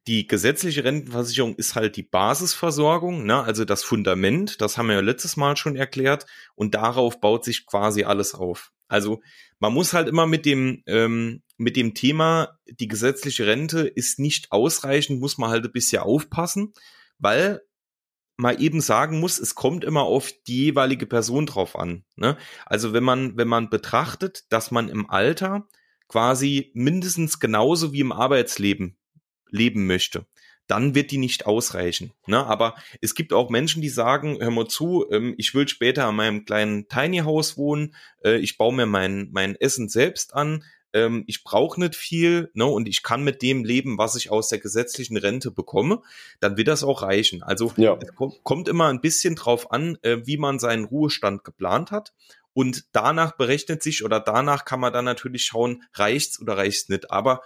die 0.07 0.27
gesetzliche 0.27 0.83
Rentenversicherung 0.83 1.55
ist 1.55 1.75
halt 1.75 1.95
die 1.95 2.03
Basisversorgung, 2.03 3.25
ne? 3.25 3.41
also 3.41 3.63
das 3.63 3.83
Fundament, 3.83 4.59
das 4.59 4.77
haben 4.77 4.87
wir 4.87 4.95
ja 4.95 5.01
letztes 5.01 5.37
Mal 5.37 5.55
schon 5.55 5.77
erklärt, 5.77 6.25
und 6.55 6.75
darauf 6.75 7.21
baut 7.21 7.45
sich 7.45 7.65
quasi 7.65 8.03
alles 8.03 8.33
auf. 8.35 8.71
Also 8.89 9.21
man 9.59 9.73
muss 9.73 9.93
halt 9.93 10.09
immer 10.09 10.27
mit 10.27 10.45
dem, 10.45 10.83
ähm, 10.87 11.41
mit 11.57 11.77
dem 11.77 11.93
Thema, 11.93 12.59
die 12.67 12.89
gesetzliche 12.89 13.47
Rente 13.47 13.87
ist 13.87 14.19
nicht 14.19 14.51
ausreichend, 14.51 15.21
muss 15.21 15.37
man 15.37 15.51
halt 15.51 15.63
ein 15.65 15.71
bisschen 15.71 16.01
aufpassen, 16.01 16.73
weil 17.17 17.61
mal 18.37 18.61
eben 18.61 18.81
sagen 18.81 19.19
muss, 19.19 19.39
es 19.39 19.55
kommt 19.55 19.83
immer 19.83 20.03
auf 20.03 20.31
die 20.47 20.65
jeweilige 20.65 21.05
Person 21.05 21.45
drauf 21.45 21.77
an. 21.77 22.03
Ne? 22.15 22.37
Also 22.65 22.93
wenn 22.93 23.03
man, 23.03 23.37
wenn 23.37 23.47
man 23.47 23.69
betrachtet, 23.69 24.45
dass 24.49 24.71
man 24.71 24.89
im 24.89 25.09
Alter 25.09 25.67
quasi 26.07 26.71
mindestens 26.73 27.39
genauso 27.39 27.93
wie 27.93 27.99
im 27.99 28.11
Arbeitsleben 28.11 28.97
leben 29.49 29.85
möchte, 29.87 30.25
dann 30.67 30.95
wird 30.95 31.11
die 31.11 31.17
nicht 31.17 31.45
ausreichen. 31.45 32.13
Ne? 32.25 32.45
Aber 32.45 32.75
es 33.01 33.15
gibt 33.15 33.33
auch 33.33 33.49
Menschen, 33.49 33.81
die 33.81 33.89
sagen, 33.89 34.37
hör 34.39 34.51
mal 34.51 34.67
zu, 34.67 35.05
ähm, 35.11 35.35
ich 35.37 35.53
will 35.53 35.67
später 35.67 36.05
an 36.07 36.15
meinem 36.15 36.45
kleinen 36.45 36.87
Tiny 36.87 37.19
House 37.19 37.57
wohnen, 37.57 37.95
äh, 38.23 38.37
ich 38.37 38.57
baue 38.57 38.73
mir 38.73 38.85
mein, 38.85 39.29
mein 39.31 39.55
Essen 39.55 39.89
selbst 39.89 40.33
an, 40.33 40.63
ähm, 40.93 41.23
ich 41.27 41.43
brauche 41.43 41.79
nicht 41.79 41.95
viel 41.95 42.51
ne, 42.53 42.65
und 42.65 42.87
ich 42.87 43.03
kann 43.03 43.23
mit 43.23 43.41
dem 43.41 43.65
leben, 43.65 43.97
was 43.97 44.15
ich 44.15 44.31
aus 44.31 44.47
der 44.49 44.59
gesetzlichen 44.59 45.17
Rente 45.17 45.51
bekomme, 45.51 46.01
dann 46.39 46.57
wird 46.57 46.67
das 46.67 46.83
auch 46.83 47.01
reichen. 47.01 47.43
Also 47.43 47.73
ja. 47.77 47.97
es 48.01 48.15
kommt, 48.15 48.43
kommt 48.43 48.67
immer 48.67 48.87
ein 48.87 49.01
bisschen 49.01 49.35
drauf 49.35 49.71
an, 49.71 49.97
äh, 50.03 50.25
wie 50.25 50.37
man 50.37 50.59
seinen 50.59 50.85
Ruhestand 50.85 51.43
geplant 51.43 51.91
hat. 51.91 52.13
Und 52.53 52.85
danach 52.91 53.35
berechnet 53.35 53.81
sich 53.81 54.05
oder 54.05 54.19
danach 54.19 54.63
kann 54.63 54.79
man 54.79 54.93
dann 54.93 55.05
natürlich 55.05 55.43
schauen, 55.43 55.83
reicht's 55.93 56.39
oder 56.39 56.55
reicht's 56.55 56.87
nicht. 56.87 57.09
Aber 57.09 57.41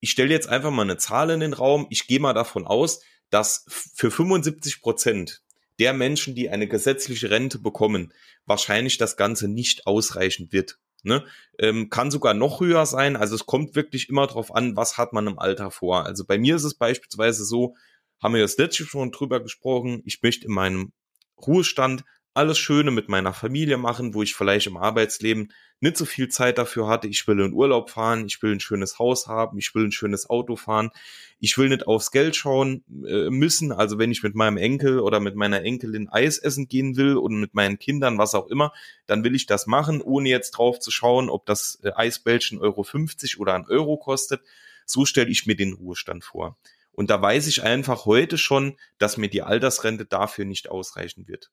ich 0.00 0.10
stelle 0.10 0.30
jetzt 0.30 0.48
einfach 0.48 0.72
mal 0.72 0.82
eine 0.82 0.96
Zahl 0.96 1.30
in 1.30 1.40
den 1.40 1.52
Raum. 1.52 1.86
Ich 1.90 2.08
gehe 2.08 2.18
mal 2.18 2.34
davon 2.34 2.66
aus, 2.66 3.00
dass 3.30 3.64
für 3.68 4.10
75 4.10 4.82
Prozent 4.82 5.42
der 5.78 5.92
Menschen, 5.92 6.34
die 6.34 6.50
eine 6.50 6.66
gesetzliche 6.66 7.30
Rente 7.30 7.58
bekommen, 7.60 8.12
wahrscheinlich 8.44 8.98
das 8.98 9.16
Ganze 9.16 9.46
nicht 9.48 9.86
ausreichen 9.86 10.52
wird. 10.52 10.78
Ne? 11.02 11.24
Ähm, 11.58 11.90
kann 11.90 12.10
sogar 12.10 12.34
noch 12.34 12.60
höher 12.60 12.86
sein. 12.86 13.16
Also 13.16 13.34
es 13.34 13.46
kommt 13.46 13.74
wirklich 13.74 14.08
immer 14.08 14.26
darauf 14.26 14.54
an, 14.54 14.76
was 14.76 14.98
hat 14.98 15.12
man 15.12 15.26
im 15.26 15.38
Alter 15.38 15.70
vor. 15.70 16.06
Also 16.06 16.24
bei 16.24 16.38
mir 16.38 16.56
ist 16.56 16.64
es 16.64 16.74
beispielsweise 16.74 17.44
so, 17.44 17.74
haben 18.22 18.34
wir 18.34 18.42
das 18.42 18.56
letzte 18.56 18.84
schon 18.84 19.10
drüber 19.10 19.42
gesprochen, 19.42 20.02
ich 20.04 20.22
möchte 20.22 20.46
in 20.46 20.52
meinem 20.52 20.92
Ruhestand 21.44 22.04
alles 22.34 22.58
Schöne 22.58 22.90
mit 22.90 23.08
meiner 23.08 23.32
Familie 23.32 23.76
machen, 23.76 24.14
wo 24.14 24.22
ich 24.22 24.34
vielleicht 24.34 24.66
im 24.66 24.76
Arbeitsleben 24.76 25.52
nicht 25.80 25.96
so 25.96 26.04
viel 26.04 26.28
Zeit 26.28 26.58
dafür 26.58 26.86
hatte. 26.86 27.08
Ich 27.08 27.26
will 27.26 27.40
in 27.40 27.52
Urlaub 27.52 27.90
fahren, 27.90 28.24
ich 28.26 28.40
will 28.42 28.52
ein 28.52 28.60
schönes 28.60 28.98
Haus 28.98 29.26
haben, 29.26 29.58
ich 29.58 29.74
will 29.74 29.84
ein 29.84 29.92
schönes 29.92 30.30
Auto 30.30 30.56
fahren. 30.56 30.90
Ich 31.40 31.58
will 31.58 31.68
nicht 31.68 31.86
aufs 31.88 32.12
Geld 32.12 32.36
schauen 32.36 32.84
äh, 33.04 33.28
müssen. 33.30 33.72
Also 33.72 33.98
wenn 33.98 34.12
ich 34.12 34.22
mit 34.22 34.36
meinem 34.36 34.56
Enkel 34.56 35.00
oder 35.00 35.18
mit 35.18 35.34
meiner 35.34 35.62
Enkelin 35.62 36.08
Eis 36.08 36.38
essen 36.38 36.68
gehen 36.68 36.96
will 36.96 37.16
und 37.16 37.40
mit 37.40 37.52
meinen 37.54 37.80
Kindern, 37.80 38.16
was 38.16 38.34
auch 38.34 38.46
immer, 38.46 38.72
dann 39.06 39.24
will 39.24 39.34
ich 39.34 39.46
das 39.46 39.66
machen, 39.66 40.00
ohne 40.00 40.28
jetzt 40.28 40.52
drauf 40.52 40.78
zu 40.78 40.92
schauen, 40.92 41.28
ob 41.28 41.46
das 41.46 41.80
äh, 41.82 41.90
Eisbällchen 41.94 42.58
Euro 42.60 42.84
50 42.84 43.40
oder 43.40 43.54
ein 43.54 43.66
Euro 43.66 43.96
kostet. 43.96 44.40
So 44.86 45.04
stelle 45.04 45.30
ich 45.30 45.46
mir 45.46 45.56
den 45.56 45.72
Ruhestand 45.72 46.22
vor. 46.22 46.56
Und 46.92 47.10
da 47.10 47.20
weiß 47.20 47.46
ich 47.48 47.62
einfach 47.62 48.06
heute 48.06 48.38
schon, 48.38 48.76
dass 48.98 49.16
mir 49.16 49.28
die 49.28 49.42
Altersrente 49.42 50.04
dafür 50.04 50.44
nicht 50.44 50.70
ausreichen 50.70 51.26
wird. 51.26 51.50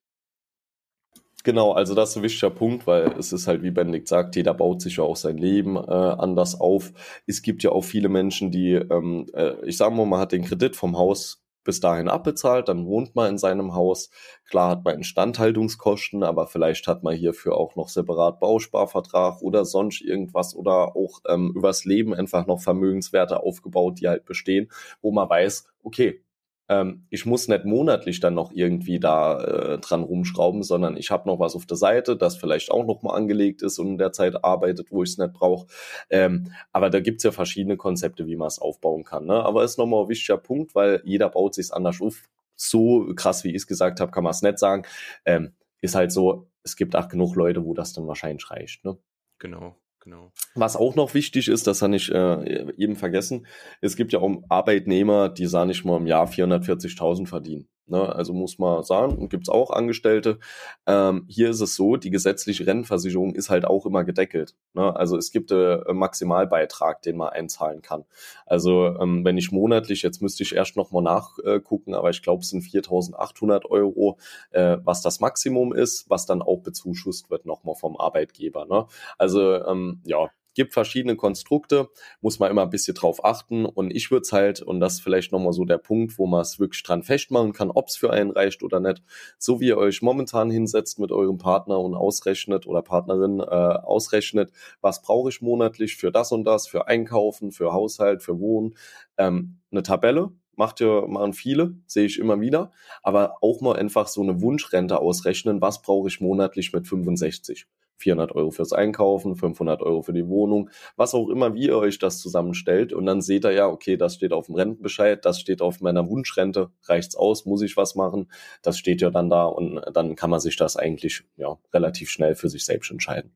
Genau, 1.45 1.71
also 1.71 1.95
das 1.95 2.09
ist 2.11 2.17
ein 2.17 2.23
wichtiger 2.23 2.49
Punkt, 2.49 2.85
weil 2.85 3.13
es 3.17 3.31
ist 3.31 3.47
halt, 3.47 3.63
wie 3.63 3.71
Benedikt 3.71 4.09
sagt, 4.09 4.35
jeder 4.35 4.53
baut 4.53 4.81
sich 4.81 4.97
ja 4.97 5.03
auch 5.03 5.15
sein 5.15 5.37
Leben 5.37 5.77
äh, 5.77 5.79
anders 5.79 6.59
auf. 6.59 6.91
Es 7.27 7.41
gibt 7.41 7.63
ja 7.63 7.71
auch 7.71 7.83
viele 7.83 8.09
Menschen, 8.09 8.51
die, 8.51 8.73
ähm, 8.73 9.25
äh, 9.33 9.53
ich 9.65 9.77
sage 9.77 9.95
mal, 9.95 10.05
man 10.05 10.19
hat 10.19 10.33
den 10.33 10.43
Kredit 10.43 10.75
vom 10.75 10.97
Haus 10.97 11.41
bis 11.63 11.79
dahin 11.79 12.09
abbezahlt, 12.09 12.67
dann 12.67 12.85
wohnt 12.85 13.15
man 13.15 13.29
in 13.31 13.37
seinem 13.37 13.73
Haus. 13.73 14.09
Klar 14.49 14.71
hat 14.71 14.83
man 14.83 14.95
Instandhaltungskosten, 14.95 16.23
aber 16.23 16.47
vielleicht 16.47 16.87
hat 16.87 17.03
man 17.03 17.15
hierfür 17.15 17.55
auch 17.55 17.75
noch 17.75 17.87
separat 17.89 18.39
Bausparvertrag 18.39 19.41
oder 19.41 19.63
sonst 19.65 20.01
irgendwas 20.01 20.55
oder 20.55 20.95
auch 20.95 21.19
ähm, 21.27 21.53
übers 21.55 21.85
Leben 21.85 22.13
einfach 22.13 22.47
noch 22.47 22.59
Vermögenswerte 22.61 23.43
aufgebaut, 23.43 23.99
die 24.01 24.07
halt 24.09 24.25
bestehen, 24.25 24.69
wo 25.01 25.11
man 25.11 25.29
weiß, 25.29 25.67
okay, 25.83 26.21
ähm, 26.69 27.05
ich 27.09 27.25
muss 27.25 27.47
nicht 27.47 27.65
monatlich 27.65 28.19
dann 28.19 28.35
noch 28.35 28.51
irgendwie 28.53 28.99
da 28.99 29.39
äh, 29.39 29.77
dran 29.79 30.03
rumschrauben, 30.03 30.63
sondern 30.63 30.95
ich 30.95 31.09
habe 31.09 31.27
noch 31.27 31.39
was 31.39 31.55
auf 31.55 31.65
der 31.65 31.77
Seite, 31.77 32.15
das 32.15 32.37
vielleicht 32.37 32.71
auch 32.71 32.85
noch 32.85 33.01
mal 33.01 33.15
angelegt 33.15 33.63
ist 33.63 33.79
und 33.79 33.87
in 33.87 33.97
der 33.97 34.13
Zeit 34.13 34.43
arbeitet, 34.43 34.91
wo 34.91 35.03
ich 35.03 35.09
es 35.09 35.17
nicht 35.17 35.33
brauche. 35.33 35.67
Ähm, 36.09 36.53
aber 36.71 36.89
da 36.89 36.99
gibt's 36.99 37.23
ja 37.23 37.31
verschiedene 37.31 37.75
Konzepte, 37.75 38.27
wie 38.27 38.35
man 38.35 38.47
es 38.47 38.59
aufbauen 38.59 39.03
kann. 39.03 39.25
Ne? 39.25 39.43
Aber 39.43 39.63
ist 39.63 39.79
nochmal 39.79 40.03
ein 40.03 40.09
wichtiger 40.09 40.37
Punkt, 40.37 40.75
weil 40.75 41.01
jeder 41.03 41.29
baut 41.29 41.55
sich 41.55 41.73
anders 41.73 41.99
auf. 41.99 42.29
So 42.55 43.11
krass, 43.15 43.43
wie 43.43 43.49
ich 43.49 43.55
es 43.55 43.67
gesagt 43.67 43.99
habe, 43.99 44.11
kann 44.11 44.23
man 44.23 44.31
es 44.31 44.41
nicht 44.41 44.59
sagen. 44.59 44.83
Ähm, 45.25 45.53
ist 45.81 45.95
halt 45.95 46.11
so, 46.11 46.49
es 46.63 46.75
gibt 46.75 46.95
auch 46.95 47.07
genug 47.07 47.35
Leute, 47.35 47.65
wo 47.65 47.73
das 47.73 47.93
dann 47.93 48.07
wahrscheinlich 48.07 48.49
reicht. 48.51 48.85
Ne? 48.85 48.97
Genau. 49.39 49.75
Genau. 50.09 50.31
Was 50.55 50.75
auch 50.75 50.95
noch 50.95 51.13
wichtig 51.13 51.47
ist, 51.49 51.67
das 51.67 51.83
habe 51.83 51.95
ich 51.95 52.11
äh, 52.11 52.73
eben 52.77 52.95
vergessen, 52.95 53.45
es 53.79 53.95
gibt 53.95 54.11
ja 54.11 54.19
auch 54.19 54.41
Arbeitnehmer, 54.49 55.29
die, 55.29 55.45
sagen 55.45 55.69
ich 55.69 55.85
mal, 55.85 55.97
im 55.97 56.07
Jahr 56.07 56.27
440.000 56.27 57.27
verdienen. 57.27 57.67
Ne? 57.89 58.13
Also 58.15 58.33
muss 58.33 58.59
man 58.59 58.83
sagen, 58.83 59.17
und 59.17 59.29
gibt's 59.29 59.49
auch 59.49 59.71
Angestellte. 59.71 60.39
Ähm, 60.85 61.25
hier 61.27 61.49
ist 61.49 61.61
es 61.61 61.75
so, 61.75 61.95
die 61.95 62.09
gesetzliche 62.09 62.65
Rentenversicherung 62.67 63.35
ist 63.35 63.49
halt 63.49 63.65
auch 63.65 63.85
immer 63.85 64.03
gedeckelt. 64.03 64.55
Ne? 64.73 64.95
Also 64.95 65.17
es 65.17 65.31
gibt 65.31 65.51
äh, 65.51 65.81
einen 65.87 65.99
Maximalbeitrag, 65.99 67.01
den 67.01 67.17
man 67.17 67.29
einzahlen 67.29 67.81
kann. 67.81 68.05
Also 68.45 68.95
ähm, 68.99 69.25
wenn 69.25 69.37
ich 69.37 69.51
monatlich, 69.51 70.01
jetzt 70.01 70.21
müsste 70.21 70.43
ich 70.43 70.55
erst 70.55 70.75
nochmal 70.75 71.03
nachgucken, 71.03 71.93
aber 71.93 72.09
ich 72.09 72.21
glaube 72.21 72.41
es 72.43 72.49
sind 72.49 72.63
4.800 72.63 73.65
Euro, 73.65 74.17
äh, 74.51 74.77
was 74.83 75.01
das 75.01 75.19
Maximum 75.19 75.73
ist, 75.73 76.09
was 76.09 76.25
dann 76.25 76.41
auch 76.41 76.61
bezuschusst 76.61 77.29
wird 77.29 77.45
nochmal 77.45 77.75
vom 77.75 77.97
Arbeitgeber. 77.97 78.65
Ne? 78.65 78.85
Also 79.17 79.63
ähm, 79.65 80.01
ja, 80.05 80.29
gibt 80.59 80.73
verschiedene 80.73 81.15
Konstrukte, 81.15 81.87
muss 82.19 82.37
man 82.37 82.51
immer 82.51 82.63
ein 82.63 82.69
bisschen 82.69 82.93
drauf 82.93 83.23
achten. 83.23 83.65
Und 83.65 83.91
ich 83.91 84.11
würde 84.11 84.23
es 84.23 84.33
halt, 84.33 84.61
und 84.61 84.81
das 84.81 84.95
ist 84.95 85.01
vielleicht 85.01 85.31
nochmal 85.31 85.53
so 85.53 85.63
der 85.63 85.77
Punkt, 85.77 86.19
wo 86.19 86.27
man 86.27 86.41
es 86.41 86.59
wirklich 86.59 86.83
dran 86.83 87.01
festmachen 87.01 87.53
kann, 87.53 87.71
ob 87.71 87.87
es 87.87 87.95
für 87.95 88.11
einen 88.11 88.31
reicht 88.31 88.61
oder 88.61 88.81
nicht, 88.81 89.01
so 89.37 89.61
wie 89.61 89.67
ihr 89.67 89.77
euch 89.77 90.01
momentan 90.01 90.51
hinsetzt 90.51 90.99
mit 90.99 91.13
eurem 91.13 91.37
Partner 91.37 91.79
und 91.79 91.95
ausrechnet 91.95 92.67
oder 92.67 92.81
Partnerin 92.81 93.39
äh, 93.39 93.43
ausrechnet, 93.43 94.51
was 94.81 95.01
brauche 95.01 95.29
ich 95.29 95.41
monatlich 95.41 95.95
für 95.95 96.11
das 96.11 96.33
und 96.33 96.43
das, 96.43 96.67
für 96.67 96.87
Einkaufen, 96.87 97.53
für 97.53 97.71
Haushalt, 97.71 98.21
für 98.21 98.37
Wohnen, 98.41 98.75
ähm, 99.17 99.59
eine 99.71 99.81
Tabelle, 99.81 100.33
macht 100.57 100.81
ja, 100.81 101.07
machen 101.07 101.31
viele, 101.31 101.77
sehe 101.85 102.05
ich 102.05 102.19
immer 102.19 102.41
wieder, 102.41 102.73
aber 103.01 103.37
auch 103.41 103.61
mal 103.61 103.77
einfach 103.77 104.09
so 104.09 104.21
eine 104.21 104.41
Wunschrente 104.41 104.99
ausrechnen, 104.99 105.61
was 105.61 105.81
brauche 105.81 106.09
ich 106.09 106.19
monatlich 106.19 106.73
mit 106.73 106.85
65. 106.85 107.65
400 107.99 108.33
Euro 108.33 108.51
fürs 108.51 108.73
Einkaufen, 108.73 109.35
500 109.35 109.81
Euro 109.81 110.01
für 110.01 110.13
die 110.13 110.27
Wohnung, 110.27 110.69
was 110.95 111.13
auch 111.13 111.29
immer, 111.29 111.53
wie 111.53 111.67
ihr 111.67 111.77
euch 111.77 111.99
das 111.99 112.19
zusammenstellt. 112.19 112.93
Und 112.93 113.05
dann 113.05 113.21
seht 113.21 113.45
ihr 113.45 113.51
ja, 113.51 113.67
okay, 113.67 113.97
das 113.97 114.15
steht 114.15 114.33
auf 114.33 114.47
dem 114.47 114.55
Rentenbescheid, 114.55 115.23
das 115.25 115.39
steht 115.39 115.61
auf 115.61 115.81
meiner 115.81 116.07
Wunschrente, 116.09 116.71
reicht's 116.83 117.15
aus, 117.15 117.45
muss 117.45 117.61
ich 117.61 117.77
was 117.77 117.95
machen? 117.95 118.31
Das 118.61 118.77
steht 118.77 119.01
ja 119.01 119.09
dann 119.09 119.29
da 119.29 119.45
und 119.45 119.81
dann 119.93 120.15
kann 120.15 120.29
man 120.29 120.39
sich 120.39 120.55
das 120.55 120.75
eigentlich 120.75 121.23
ja 121.37 121.57
relativ 121.73 122.09
schnell 122.09 122.35
für 122.35 122.49
sich 122.49 122.65
selbst 122.65 122.91
entscheiden. 122.91 123.31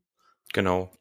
Genau. 0.54 0.92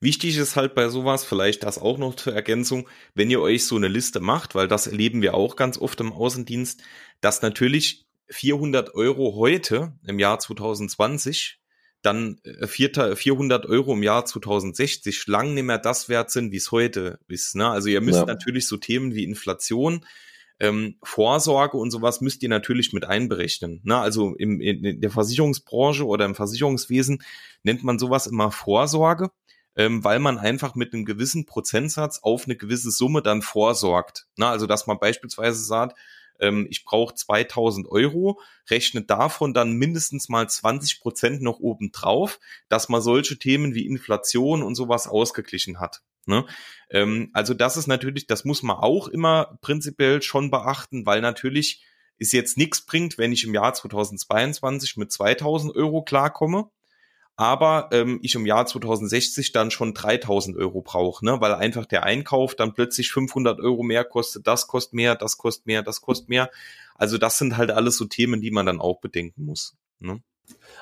Wichtig 0.00 0.36
ist 0.36 0.54
halt 0.54 0.74
bei 0.74 0.88
sowas, 0.88 1.24
vielleicht 1.24 1.64
das 1.64 1.78
auch 1.78 1.98
noch 1.98 2.14
zur 2.14 2.34
Ergänzung, 2.34 2.88
wenn 3.14 3.30
ihr 3.30 3.40
euch 3.40 3.66
so 3.66 3.74
eine 3.74 3.88
Liste 3.88 4.20
macht, 4.20 4.54
weil 4.54 4.68
das 4.68 4.86
erleben 4.86 5.22
wir 5.22 5.34
auch 5.34 5.56
ganz 5.56 5.76
oft 5.78 6.00
im 6.00 6.12
Außendienst, 6.12 6.82
dass 7.20 7.42
natürlich 7.42 8.06
400 8.28 8.94
Euro 8.94 9.34
heute 9.34 9.94
im 10.06 10.18
Jahr 10.18 10.38
2020 10.38 11.58
dann 12.02 12.40
400 12.64 13.64
äh, 13.64 13.68
Euro 13.68 13.94
im 13.94 14.02
Jahr 14.02 14.24
2060 14.24 15.26
lang 15.26 15.54
nicht 15.54 15.64
mehr 15.64 15.78
das 15.78 16.08
wert 16.08 16.30
sind, 16.30 16.52
wie 16.52 16.56
es 16.56 16.70
heute 16.70 17.18
ist. 17.28 17.56
Ne? 17.56 17.68
Also 17.68 17.88
ihr 17.88 18.00
müsst 18.00 18.20
ja. 18.20 18.26
natürlich 18.26 18.66
so 18.66 18.76
Themen 18.76 19.14
wie 19.14 19.24
Inflation, 19.24 20.04
ähm, 20.60 20.96
Vorsorge 21.02 21.76
und 21.76 21.90
sowas 21.90 22.20
müsst 22.20 22.42
ihr 22.42 22.48
natürlich 22.48 22.92
mit 22.92 23.04
einberechnen. 23.04 23.80
Ne? 23.84 23.96
Also 23.96 24.34
im, 24.36 24.60
in 24.60 25.00
der 25.00 25.10
Versicherungsbranche 25.10 26.06
oder 26.06 26.24
im 26.24 26.34
Versicherungswesen 26.34 27.22
nennt 27.62 27.84
man 27.84 27.98
sowas 27.98 28.26
immer 28.26 28.50
Vorsorge, 28.50 29.30
ähm, 29.76 30.02
weil 30.04 30.18
man 30.18 30.38
einfach 30.38 30.74
mit 30.74 30.94
einem 30.94 31.04
gewissen 31.04 31.46
Prozentsatz 31.46 32.20
auf 32.22 32.46
eine 32.46 32.56
gewisse 32.56 32.90
Summe 32.90 33.22
dann 33.22 33.42
vorsorgt. 33.42 34.26
Ne? 34.36 34.46
Also 34.46 34.66
dass 34.66 34.86
man 34.86 34.98
beispielsweise 34.98 35.62
sagt, 35.62 35.98
ähm, 36.40 36.66
ich 36.70 36.84
brauche 36.84 37.14
2000 37.14 37.88
Euro, 37.88 38.40
rechnet 38.70 39.10
davon 39.10 39.54
dann 39.54 39.72
mindestens 39.72 40.28
mal 40.28 40.48
20 40.48 41.00
Prozent 41.00 41.42
noch 41.42 41.58
oben 41.60 41.90
drauf, 41.92 42.38
dass 42.68 42.88
man 42.88 43.02
solche 43.02 43.38
Themen 43.38 43.74
wie 43.74 43.86
Inflation 43.86 44.62
und 44.62 44.74
sowas 44.74 45.06
ausgeglichen 45.06 45.80
hat. 45.80 46.02
Ne? 46.26 46.46
Ähm, 46.90 47.30
also 47.32 47.54
das 47.54 47.76
ist 47.76 47.86
natürlich, 47.86 48.26
das 48.26 48.44
muss 48.44 48.62
man 48.62 48.76
auch 48.76 49.08
immer 49.08 49.58
prinzipiell 49.62 50.22
schon 50.22 50.50
beachten, 50.50 51.06
weil 51.06 51.20
natürlich 51.20 51.84
es 52.18 52.32
jetzt 52.32 52.58
nichts 52.58 52.84
bringt, 52.84 53.16
wenn 53.16 53.32
ich 53.32 53.44
im 53.44 53.54
Jahr 53.54 53.72
2022 53.72 54.96
mit 54.96 55.12
2000 55.12 55.74
Euro 55.74 56.02
klarkomme 56.02 56.70
aber 57.38 57.88
ähm, 57.92 58.18
ich 58.22 58.34
im 58.34 58.46
Jahr 58.46 58.66
2060 58.66 59.52
dann 59.52 59.70
schon 59.70 59.94
3000 59.94 60.56
Euro 60.56 60.82
brauche, 60.82 61.24
ne? 61.24 61.40
weil 61.40 61.54
einfach 61.54 61.86
der 61.86 62.02
Einkauf 62.02 62.56
dann 62.56 62.74
plötzlich 62.74 63.12
500 63.12 63.60
Euro 63.60 63.84
mehr 63.84 64.02
kostet, 64.02 64.48
das 64.48 64.66
kostet 64.66 64.94
mehr, 64.94 65.14
das 65.14 65.38
kostet 65.38 65.64
mehr, 65.66 65.84
das 65.84 66.00
kostet 66.00 66.28
mehr. 66.28 66.50
Also 66.96 67.16
das 67.16 67.38
sind 67.38 67.56
halt 67.56 67.70
alles 67.70 67.96
so 67.96 68.06
Themen, 68.06 68.40
die 68.40 68.50
man 68.50 68.66
dann 68.66 68.80
auch 68.80 68.98
bedenken 68.98 69.44
muss. 69.44 69.76
Ne? 70.00 70.20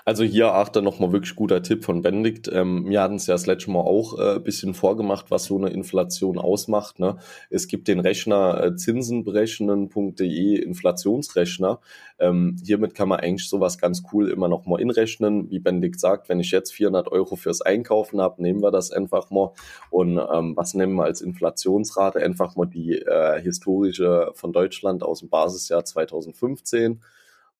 Also 0.04 0.22
hier 0.22 0.54
achte 0.54 0.82
nochmal 0.82 1.10
wirklich 1.10 1.34
guter 1.34 1.64
Tipp 1.64 1.84
von 1.84 2.00
Benedikt. 2.00 2.48
Ähm, 2.52 2.88
wir 2.88 3.02
hatten 3.02 3.16
es 3.16 3.26
ja 3.26 3.34
das 3.34 3.46
letzte 3.46 3.72
Mal 3.72 3.80
auch 3.80 4.16
äh, 4.18 4.38
bisschen 4.38 4.72
vorgemacht, 4.72 5.32
was 5.32 5.46
so 5.46 5.58
eine 5.58 5.70
Inflation 5.70 6.38
ausmacht. 6.38 7.00
Ne? 7.00 7.16
Es 7.50 7.66
gibt 7.66 7.88
den 7.88 7.98
Rechner 7.98 8.62
äh, 8.62 8.76
zinsenberechnen.de 8.76 10.62
Inflationsrechner. 10.62 11.80
Ähm, 12.20 12.56
hiermit 12.64 12.94
kann 12.94 13.08
man 13.08 13.18
eigentlich 13.18 13.48
sowas 13.48 13.78
ganz 13.78 14.04
cool 14.12 14.30
immer 14.30 14.46
nochmal 14.46 14.80
inrechnen. 14.80 15.50
Wie 15.50 15.58
Benedikt 15.58 15.98
sagt, 15.98 16.28
wenn 16.28 16.38
ich 16.38 16.52
jetzt 16.52 16.72
400 16.72 17.10
Euro 17.10 17.34
fürs 17.34 17.60
Einkaufen 17.60 18.20
habe, 18.20 18.40
nehmen 18.40 18.62
wir 18.62 18.70
das 18.70 18.92
einfach 18.92 19.30
mal. 19.30 19.54
Und 19.90 20.18
ähm, 20.18 20.56
was 20.56 20.74
nehmen 20.74 20.94
wir 20.94 21.04
als 21.04 21.20
Inflationsrate? 21.20 22.20
Einfach 22.20 22.54
mal 22.54 22.66
die 22.66 22.92
äh, 22.92 23.40
historische 23.42 24.30
von 24.34 24.52
Deutschland 24.52 25.02
aus 25.02 25.18
dem 25.18 25.30
Basisjahr 25.30 25.84
2015. 25.84 27.00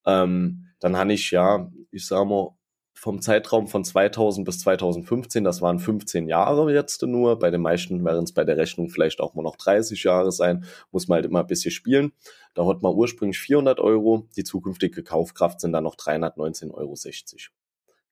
Ähm, 0.07 0.67
dann 0.81 0.97
habe 0.97 1.13
ich 1.13 1.31
ja, 1.31 1.71
ich 1.91 2.07
sag 2.07 2.27
mal, 2.27 2.57
vom 2.99 3.21
Zeitraum 3.21 3.69
von 3.69 3.85
2000 3.85 4.45
bis 4.47 4.61
2015, 4.61 5.45
das 5.45 5.61
waren 5.61 5.79
15 5.79 6.29
Jahre 6.29 6.73
jetzt 6.73 7.03
nur. 7.03 7.39
Bei 7.39 7.51
den 7.51 7.61
meisten 7.61 8.03
werden 8.05 8.25
es 8.25 8.33
bei 8.33 8.45
der 8.45 8.57
Rechnung 8.57 8.89
vielleicht 8.89 9.21
auch 9.21 9.35
mal 9.35 9.43
noch 9.43 9.57
30 9.57 10.03
Jahre 10.03 10.33
sein. 10.33 10.65
Muss 10.93 11.07
man 11.07 11.17
halt 11.17 11.27
immer 11.27 11.41
ein 11.41 11.47
bisschen 11.47 11.71
spielen. 11.71 12.13
Da 12.55 12.67
hat 12.67 12.83
man 12.83 12.95
ursprünglich 12.95 13.39
400 13.39 13.81
Euro. 13.81 14.27
Die 14.37 14.45
zukünftige 14.45 15.03
Kaufkraft 15.03 15.61
sind 15.61 15.73
dann 15.73 15.85
noch 15.85 15.97
319,60 15.97 16.73
Euro. 16.73 16.95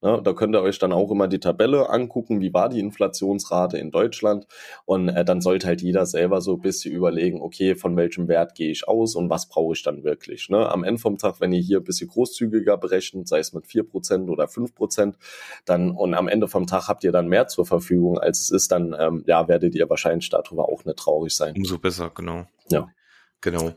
Ne, 0.05 0.21
da 0.23 0.35
könnt 0.35 0.55
ihr 0.55 0.61
euch 0.61 0.79
dann 0.79 0.93
auch 0.93 1.11
immer 1.11 1.29
die 1.29 1.41
Tabelle 1.41 1.89
angucken, 1.89 2.43
wie 2.43 2.53
war 2.53 2.69
die 2.69 2.79
Inflationsrate 2.79 3.79
in 3.79 3.91
Deutschland. 3.91 4.47
Und 4.85 5.09
äh, 5.09 5.25
dann 5.25 5.41
sollte 5.41 5.67
halt 5.67 5.81
jeder 5.81 6.05
selber 6.05 6.43
so 6.43 6.57
ein 6.57 6.61
bisschen 6.61 6.93
überlegen, 6.93 7.41
okay, 7.41 7.75
von 7.75 7.97
welchem 7.97 8.29
Wert 8.29 8.55
gehe 8.55 8.71
ich 8.71 8.87
aus 8.87 9.15
und 9.15 9.31
was 9.31 9.49
brauche 9.49 9.73
ich 9.73 9.83
dann 9.83 10.05
wirklich. 10.05 10.51
Ne? 10.51 10.71
Am 10.71 10.85
Ende 10.85 11.01
vom 11.01 11.17
Tag, 11.17 11.41
wenn 11.41 11.55
ihr 11.55 11.61
hier 11.63 11.79
ein 11.79 11.85
bisschen 11.85 12.09
großzügiger 12.11 12.77
berechnet, 12.77 13.29
sei 13.29 13.39
es 13.39 13.55
mit 13.55 13.67
vier 13.67 13.83
Prozent 13.83 14.29
oder 14.29 14.47
fünf 14.47 14.75
Prozent, 14.75 15.17
dann 15.65 15.93
und 15.93 16.13
am 16.13 16.29
Ende 16.29 16.49
vom 16.49 16.67
Tag 16.67 16.87
habt 16.87 17.03
ihr 17.03 17.13
dann 17.13 17.29
mehr 17.29 17.49
zur 17.49 17.65
Verfügung, 17.65 18.19
als 18.19 18.43
es 18.43 18.51
ist, 18.51 18.73
dann 18.73 18.95
ähm, 18.99 19.25
ja, 19.27 19.49
werdet 19.49 19.75
ihr 19.75 19.89
wahrscheinlich 19.89 20.29
darüber 20.29 20.69
auch 20.69 20.85
nicht 20.85 20.99
traurig 20.99 21.35
sein. 21.35 21.55
Umso 21.57 21.79
besser, 21.79 22.11
genau. 22.15 22.45
Ja. 22.69 22.89
Genau. 23.41 23.73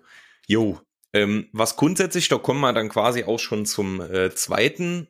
Jo, 0.46 0.78
ähm, 1.14 1.48
was 1.54 1.78
grundsätzlich, 1.78 2.28
da 2.28 2.38
kommen 2.38 2.60
wir 2.60 2.74
dann 2.74 2.90
quasi 2.90 3.24
auch 3.24 3.40
schon 3.40 3.66
zum 3.66 4.02
äh, 4.02 4.30
zweiten 4.32 5.08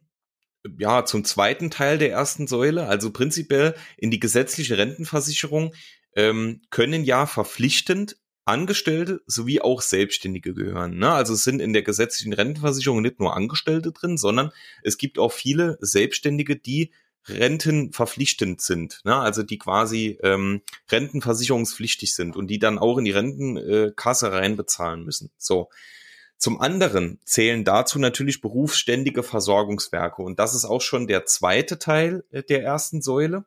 ja, 0.77 1.05
zum 1.05 1.23
zweiten 1.23 1.69
Teil 1.69 1.97
der 1.97 2.11
ersten 2.11 2.47
Säule, 2.47 2.87
also 2.87 3.11
prinzipiell 3.11 3.75
in 3.97 4.11
die 4.11 4.19
gesetzliche 4.19 4.77
Rentenversicherung, 4.77 5.73
ähm, 6.15 6.61
können 6.69 7.03
ja 7.03 7.25
verpflichtend 7.25 8.17
Angestellte 8.45 9.21
sowie 9.27 9.59
auch 9.59 9.81
Selbstständige 9.81 10.53
gehören. 10.53 10.97
Ne? 10.97 11.11
Also 11.11 11.33
es 11.33 11.43
sind 11.43 11.59
in 11.59 11.73
der 11.73 11.83
gesetzlichen 11.83 12.33
Rentenversicherung 12.33 13.01
nicht 13.01 13.19
nur 13.19 13.35
Angestellte 13.35 13.91
drin, 13.91 14.17
sondern 14.17 14.51
es 14.83 14.97
gibt 14.97 15.19
auch 15.19 15.33
viele 15.33 15.77
Selbstständige, 15.81 16.55
die 16.55 16.91
rentenverpflichtend 17.27 18.61
sind, 18.61 19.01
ne? 19.03 19.17
also 19.17 19.43
die 19.43 19.57
quasi 19.57 20.17
ähm, 20.23 20.61
rentenversicherungspflichtig 20.89 22.15
sind 22.15 22.37
und 22.37 22.47
die 22.47 22.57
dann 22.57 22.79
auch 22.79 22.97
in 22.97 23.05
die 23.05 23.11
Rentenkasse 23.11 24.31
reinbezahlen 24.31 25.03
müssen. 25.03 25.29
So. 25.37 25.69
Zum 26.37 26.61
anderen 26.61 27.19
zählen 27.25 27.63
dazu 27.63 27.97
natürlich 27.97 28.41
berufsständige 28.41 29.23
Versorgungswerke 29.23 30.21
und 30.21 30.39
das 30.39 30.53
ist 30.53 30.65
auch 30.65 30.81
schon 30.81 31.07
der 31.07 31.25
zweite 31.25 31.79
Teil 31.79 32.23
äh, 32.31 32.43
der 32.43 32.63
ersten 32.63 33.01
Säule. 33.01 33.45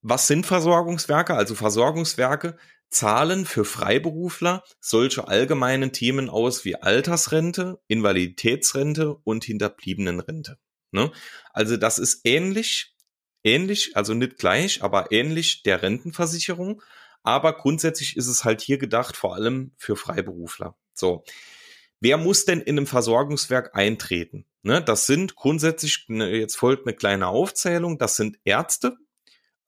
Was 0.00 0.26
sind 0.26 0.46
Versorgungswerke? 0.46 1.34
Also 1.34 1.54
Versorgungswerke 1.54 2.56
zahlen 2.88 3.46
für 3.46 3.64
Freiberufler 3.64 4.64
solche 4.80 5.28
allgemeinen 5.28 5.92
Themen 5.92 6.28
aus 6.28 6.64
wie 6.64 6.76
Altersrente, 6.76 7.80
Invaliditätsrente 7.88 9.14
und 9.14 9.44
Hinterbliebenenrente. 9.44 10.58
Ne? 10.92 11.10
Also 11.52 11.76
das 11.76 11.98
ist 11.98 12.20
ähnlich, 12.24 12.94
ähnlich, 13.44 13.96
also 13.96 14.14
nicht 14.14 14.38
gleich, 14.38 14.82
aber 14.82 15.12
ähnlich 15.12 15.62
der 15.62 15.82
Rentenversicherung. 15.82 16.82
Aber 17.22 17.56
grundsätzlich 17.56 18.16
ist 18.16 18.26
es 18.26 18.44
halt 18.44 18.60
hier 18.60 18.78
gedacht, 18.78 19.16
vor 19.16 19.34
allem 19.34 19.72
für 19.76 19.96
Freiberufler. 19.96 20.76
So. 20.94 21.24
Wer 22.00 22.16
muss 22.16 22.44
denn 22.44 22.60
in 22.60 22.76
einem 22.76 22.86
Versorgungswerk 22.86 23.76
eintreten? 23.76 24.44
Ne, 24.62 24.80
das 24.82 25.06
sind 25.06 25.34
grundsätzlich, 25.34 26.04
ne, 26.08 26.30
jetzt 26.30 26.56
folgt 26.56 26.86
eine 26.86 26.94
kleine 26.94 27.26
Aufzählung, 27.26 27.98
das 27.98 28.16
sind 28.16 28.38
Ärzte, 28.44 28.96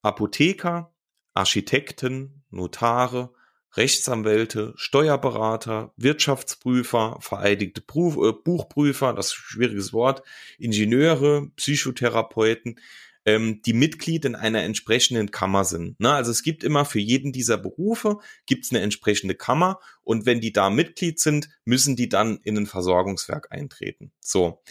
Apotheker, 0.01 0.93
Architekten, 1.33 2.43
Notare, 2.49 3.33
Rechtsanwälte, 3.73 4.73
Steuerberater, 4.77 5.93
Wirtschaftsprüfer, 5.97 7.17
vereidigte 7.19 7.81
äh, 7.81 8.31
Buchprüfer, 8.31 9.13
das 9.13 9.27
ist 9.27 9.33
ein 9.33 9.43
schwieriges 9.47 9.91
Wort, 9.91 10.23
Ingenieure, 10.57 11.49
Psychotherapeuten, 11.57 12.79
ähm, 13.25 13.61
die 13.65 13.73
Mitglied 13.73 14.25
in 14.25 14.35
einer 14.35 14.63
entsprechenden 14.63 15.31
Kammer 15.31 15.65
sind. 15.65 15.99
Ne? 15.99 16.13
Also 16.13 16.31
es 16.31 16.43
gibt 16.43 16.63
immer 16.63 16.85
für 16.85 16.99
jeden 16.99 17.31
dieser 17.31 17.57
Berufe 17.57 18.19
gibt 18.45 18.65
es 18.65 18.71
eine 18.71 18.81
entsprechende 18.81 19.35
Kammer 19.35 19.79
und 20.03 20.25
wenn 20.25 20.41
die 20.41 20.53
da 20.53 20.69
Mitglied 20.69 21.19
sind, 21.19 21.49
müssen 21.65 21.95
die 21.95 22.09
dann 22.09 22.39
in 22.43 22.57
ein 22.57 22.67
Versorgungswerk 22.67 23.51
eintreten. 23.51 24.11
So. 24.19 24.61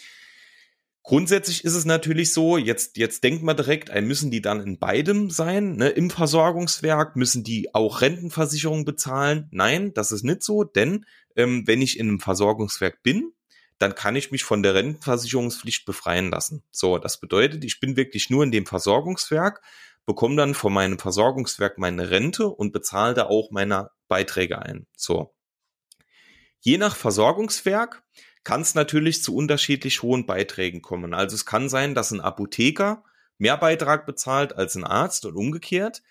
Grundsätzlich 1.06 1.64
ist 1.64 1.74
es 1.74 1.84
natürlich 1.84 2.32
so, 2.32 2.56
jetzt, 2.56 2.96
jetzt 2.96 3.24
denkt 3.24 3.42
man 3.42 3.58
direkt, 3.58 3.92
müssen 4.00 4.30
die 4.30 4.40
dann 4.40 4.62
in 4.62 4.78
beidem 4.78 5.28
sein, 5.28 5.76
ne? 5.76 5.90
im 5.90 6.08
Versorgungswerk, 6.08 7.14
müssen 7.14 7.44
die 7.44 7.74
auch 7.74 8.00
Rentenversicherung 8.00 8.86
bezahlen? 8.86 9.48
Nein, 9.50 9.92
das 9.92 10.12
ist 10.12 10.22
nicht 10.22 10.42
so, 10.42 10.64
denn 10.64 11.04
ähm, 11.36 11.66
wenn 11.66 11.82
ich 11.82 11.98
in 11.98 12.08
einem 12.08 12.20
Versorgungswerk 12.20 13.02
bin, 13.02 13.32
dann 13.78 13.94
kann 13.94 14.16
ich 14.16 14.30
mich 14.30 14.44
von 14.44 14.62
der 14.62 14.74
Rentenversicherungspflicht 14.74 15.84
befreien 15.84 16.30
lassen. 16.30 16.62
So, 16.70 16.98
das 16.98 17.18
bedeutet, 17.20 17.64
ich 17.64 17.80
bin 17.80 17.96
wirklich 17.96 18.30
nur 18.30 18.44
in 18.44 18.50
dem 18.50 18.66
Versorgungswerk, 18.66 19.62
bekomme 20.06 20.36
dann 20.36 20.54
von 20.54 20.72
meinem 20.72 20.98
Versorgungswerk 20.98 21.78
meine 21.78 22.10
Rente 22.10 22.48
und 22.48 22.72
bezahle 22.72 23.14
da 23.14 23.26
auch 23.26 23.50
meine 23.50 23.90
Beiträge 24.08 24.60
ein. 24.60 24.86
So. 24.96 25.34
Je 26.60 26.78
nach 26.78 26.96
Versorgungswerk 26.96 28.02
kann 28.44 28.60
es 28.60 28.74
natürlich 28.74 29.22
zu 29.22 29.34
unterschiedlich 29.34 30.02
hohen 30.02 30.26
Beiträgen 30.26 30.82
kommen. 30.82 31.14
Also 31.14 31.34
es 31.34 31.46
kann 31.46 31.68
sein, 31.68 31.94
dass 31.94 32.10
ein 32.10 32.20
Apotheker 32.20 33.02
mehr 33.38 33.56
Beitrag 33.56 34.06
bezahlt 34.06 34.54
als 34.54 34.74
ein 34.76 34.84
Arzt 34.84 35.24
und 35.24 35.34
umgekehrt. 35.34 36.02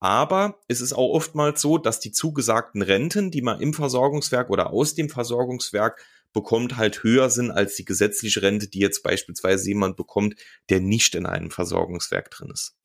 Aber 0.00 0.58
es 0.66 0.80
ist 0.80 0.94
auch 0.94 1.10
oftmals 1.10 1.60
so, 1.60 1.78
dass 1.78 2.00
die 2.00 2.10
zugesagten 2.10 2.82
Renten, 2.82 3.30
die 3.30 3.42
man 3.42 3.60
im 3.60 3.72
Versorgungswerk 3.72 4.50
oder 4.50 4.70
aus 4.70 4.94
dem 4.94 5.08
Versorgungswerk 5.08 6.02
bekommt, 6.32 6.76
halt 6.76 7.02
höher 7.02 7.30
sind 7.30 7.50
als 7.50 7.76
die 7.76 7.84
gesetzliche 7.84 8.42
Rente, 8.42 8.68
die 8.68 8.80
jetzt 8.80 9.02
beispielsweise 9.02 9.68
jemand 9.68 9.96
bekommt, 9.96 10.36
der 10.70 10.80
nicht 10.80 11.14
in 11.14 11.26
einem 11.26 11.50
Versorgungswerk 11.50 12.30
drin 12.30 12.50
ist. 12.52 12.76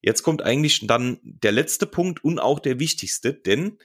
Jetzt 0.00 0.22
kommt 0.22 0.42
eigentlich 0.42 0.86
dann 0.86 1.18
der 1.22 1.52
letzte 1.52 1.86
Punkt 1.86 2.22
und 2.22 2.38
auch 2.38 2.60
der 2.60 2.78
wichtigste, 2.78 3.34
denn 3.34 3.78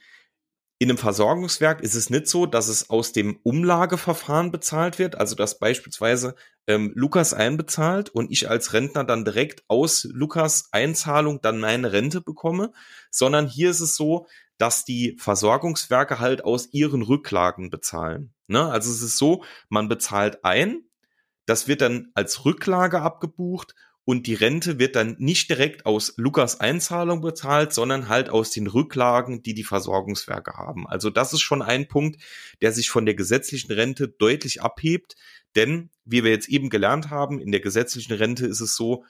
in 0.78 0.90
einem 0.90 0.98
Versorgungswerk 0.98 1.80
ist 1.80 1.94
es 1.94 2.10
nicht 2.10 2.26
so, 2.26 2.44
dass 2.44 2.66
es 2.66 2.90
aus 2.90 3.12
dem 3.12 3.38
Umlageverfahren 3.44 4.50
bezahlt 4.50 4.98
wird, 4.98 5.14
also 5.14 5.36
dass 5.36 5.60
beispielsweise 5.60 6.34
ähm, 6.66 6.90
Lukas 6.96 7.34
einbezahlt 7.34 8.10
und 8.10 8.32
ich 8.32 8.50
als 8.50 8.72
Rentner 8.72 9.04
dann 9.04 9.24
direkt 9.24 9.62
aus 9.68 10.08
Lukas 10.12 10.70
Einzahlung 10.72 11.40
dann 11.40 11.60
meine 11.60 11.92
Rente 11.92 12.20
bekomme, 12.20 12.72
sondern 13.12 13.46
hier 13.46 13.70
ist 13.70 13.78
es 13.78 13.94
so, 13.94 14.26
dass 14.62 14.84
die 14.84 15.16
Versorgungswerke 15.18 16.20
halt 16.20 16.44
aus 16.44 16.68
ihren 16.70 17.02
Rücklagen 17.02 17.68
bezahlen. 17.68 18.32
Ne? 18.46 18.64
Also 18.64 18.92
es 18.92 19.02
ist 19.02 19.18
so, 19.18 19.42
man 19.68 19.88
bezahlt 19.88 20.44
ein, 20.44 20.84
das 21.46 21.66
wird 21.66 21.80
dann 21.80 22.12
als 22.14 22.44
Rücklage 22.44 23.02
abgebucht 23.02 23.74
und 24.04 24.28
die 24.28 24.34
Rente 24.34 24.78
wird 24.78 24.94
dann 24.94 25.16
nicht 25.18 25.50
direkt 25.50 25.84
aus 25.84 26.14
Lukas 26.16 26.60
Einzahlung 26.60 27.22
bezahlt, 27.22 27.72
sondern 27.72 28.08
halt 28.08 28.30
aus 28.30 28.52
den 28.52 28.68
Rücklagen, 28.68 29.42
die 29.42 29.54
die 29.54 29.64
Versorgungswerke 29.64 30.52
haben. 30.52 30.86
Also 30.86 31.10
das 31.10 31.32
ist 31.32 31.40
schon 31.40 31.60
ein 31.60 31.88
Punkt, 31.88 32.22
der 32.60 32.70
sich 32.70 32.88
von 32.88 33.04
der 33.04 33.16
gesetzlichen 33.16 33.72
Rente 33.72 34.06
deutlich 34.06 34.62
abhebt, 34.62 35.16
denn 35.56 35.90
wie 36.04 36.22
wir 36.22 36.30
jetzt 36.30 36.48
eben 36.48 36.70
gelernt 36.70 37.10
haben, 37.10 37.40
in 37.40 37.50
der 37.50 37.60
gesetzlichen 37.60 38.12
Rente 38.12 38.46
ist 38.46 38.60
es 38.60 38.76
so, 38.76 39.04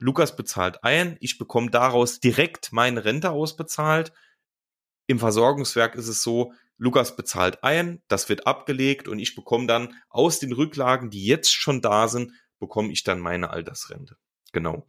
Lukas 0.00 0.34
bezahlt 0.34 0.82
ein, 0.82 1.16
ich 1.20 1.38
bekomme 1.38 1.70
daraus 1.70 2.18
direkt 2.18 2.72
meine 2.72 3.04
Rente 3.04 3.30
ausbezahlt. 3.30 4.12
Im 5.08 5.18
Versorgungswerk 5.18 5.96
ist 5.96 6.06
es 6.06 6.22
so, 6.22 6.52
Lukas 6.76 7.16
bezahlt 7.16 7.64
ein, 7.64 8.02
das 8.06 8.28
wird 8.28 8.46
abgelegt 8.46 9.08
und 9.08 9.18
ich 9.18 9.34
bekomme 9.34 9.66
dann 9.66 9.94
aus 10.10 10.38
den 10.38 10.52
Rücklagen, 10.52 11.10
die 11.10 11.24
jetzt 11.24 11.52
schon 11.52 11.80
da 11.80 12.06
sind, 12.06 12.32
bekomme 12.60 12.92
ich 12.92 13.02
dann 13.02 13.18
meine 13.18 13.50
Altersrente. 13.50 14.16
Genau. 14.52 14.86